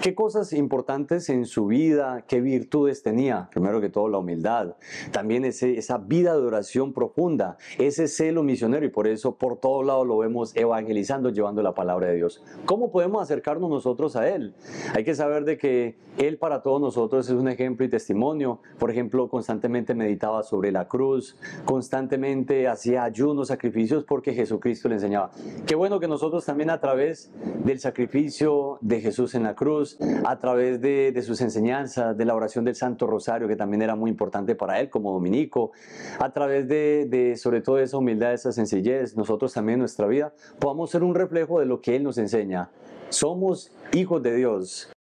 ¿Qué 0.02 0.14
cosas 0.14 0.52
importantes 0.52 1.28
en 1.28 1.46
su 1.46 1.66
vida, 1.66 2.24
qué 2.26 2.40
virtudes 2.40 3.02
tenía? 3.02 3.48
Primero 3.50 3.80
que 3.80 3.88
todo 3.88 4.08
la 4.08 4.18
humildad, 4.18 4.76
también 5.12 5.44
ese, 5.44 5.78
esa 5.78 5.98
vida 5.98 6.34
de 6.36 6.42
oración 6.42 6.92
profunda, 6.92 7.56
ese 7.78 8.08
celo 8.08 8.42
misionero 8.42 8.84
y 8.84 8.90
por 8.90 9.06
eso 9.06 9.36
por 9.36 9.58
todos 9.58 9.84
lados 9.84 10.06
lo 10.06 10.18
vemos 10.18 10.54
evangelizando, 10.56 11.30
llevando 11.30 11.62
la 11.62 11.74
palabra 11.74 12.08
de 12.08 12.16
Dios. 12.16 12.42
¿Cómo 12.66 12.90
podemos 12.90 13.22
acercarnos 13.22 13.70
nosotros 13.70 14.16
a 14.16 14.28
Él? 14.28 14.54
Hay 14.94 15.04
que 15.04 15.14
saber 15.14 15.44
de 15.44 15.58
que 15.58 15.96
Él 16.18 16.38
para 16.38 16.62
todos 16.62 16.80
nosotros 16.80 17.28
es 17.28 17.34
un 17.34 17.48
ejemplo 17.48 17.84
y 17.86 17.88
testimonio. 17.88 18.60
Por 18.78 18.90
ejemplo, 18.90 19.28
constantemente 19.28 19.94
meditaba 19.94 20.42
sobre 20.42 20.72
la 20.72 20.88
cruz, 20.88 21.36
constantemente 21.64 22.68
hacía 22.68 23.04
ayunos, 23.04 23.48
sacrificios 23.48 24.04
porque 24.04 24.34
Jesucristo 24.34 24.88
le 24.88 24.96
enseñaba. 24.96 25.30
Qué 25.66 25.74
bueno 25.74 26.00
que 26.00 26.08
nosotros 26.08 26.44
también 26.44 26.70
a 26.70 26.80
través 26.80 27.30
del 27.64 27.80
sacrificio 28.14 28.78
de 28.80 29.00
Jesús 29.00 29.34
en 29.34 29.42
la 29.42 29.56
cruz, 29.56 29.98
a 30.24 30.38
través 30.38 30.80
de, 30.80 31.20
sus 31.20 31.40
enseñanzas, 31.40 32.16
de 32.16 32.24
la 32.24 32.36
oración 32.36 32.64
del 32.64 32.76
Santo 32.76 33.08
Rosario, 33.08 33.48
que 33.48 33.56
también 33.56 33.82
era 33.82 33.96
muy 33.96 34.08
importante 34.08 34.54
para 34.54 34.78
él 34.78 34.88
como 34.88 35.12
dominico, 35.12 35.72
a 36.20 36.32
través 36.32 36.68
de, 36.68 37.06
de 37.10 37.36
sobre 37.36 37.60
todo 37.60 37.80
esa 37.80 37.98
humildad, 37.98 38.32
esa 38.32 38.52
sencillez, 38.52 39.16
nosotros 39.16 39.52
también 39.52 39.74
en 39.74 39.80
nuestra 39.80 40.06
vida 40.06 40.32
podamos 40.60 40.92
ser 40.92 41.02
un 41.02 41.16
reflejo 41.16 41.58
de 41.58 41.66
lo 41.66 41.80
que 41.80 41.96
Él 41.96 42.04
nos 42.04 42.16
enseña. 42.18 42.70
Somos 43.08 43.72
hijos 43.92 44.22
de 44.22 44.36
Dios. 44.36 44.92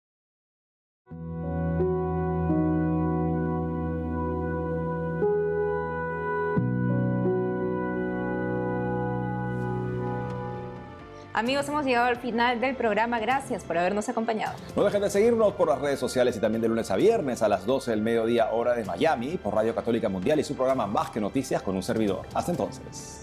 Amigos, 11.36 11.67
hemos 11.67 11.84
llegado 11.84 12.06
al 12.06 12.17
final 12.17 12.62
del 12.62 12.76
programa. 12.76 13.19
Gracias 13.19 13.63
por 13.63 13.76
habernos 13.76 14.08
acompañado. 14.08 14.54
No 14.76 14.84
dejen 14.84 15.02
de 15.02 15.10
seguirnos 15.10 15.54
por 15.54 15.67
las 15.67 15.80
redes 15.80 16.00
sociales 16.00 16.38
y 16.38 16.39
también 16.39 16.62
de 16.62 16.67
lunes 16.67 16.91
a 16.91 16.96
viernes 16.96 17.41
a 17.41 17.48
las 17.48 17.65
12 17.65 17.89
del 17.89 18.02
mediodía 18.04 18.52
hora 18.52 18.76
de 18.76 18.86
Miami 18.86 19.38
por 19.38 19.56
Radio 19.56 19.74
Católica 19.74 20.10
Mundial 20.10 20.39
y 20.39 20.43
su 20.43 20.56
programa 20.56 20.86
Más 20.86 21.10
que 21.10 21.19
Noticias 21.19 21.63
con 21.63 21.76
un 21.76 21.82
servidor. 21.82 22.28
Hasta 22.36 22.52
entonces. 22.52 23.22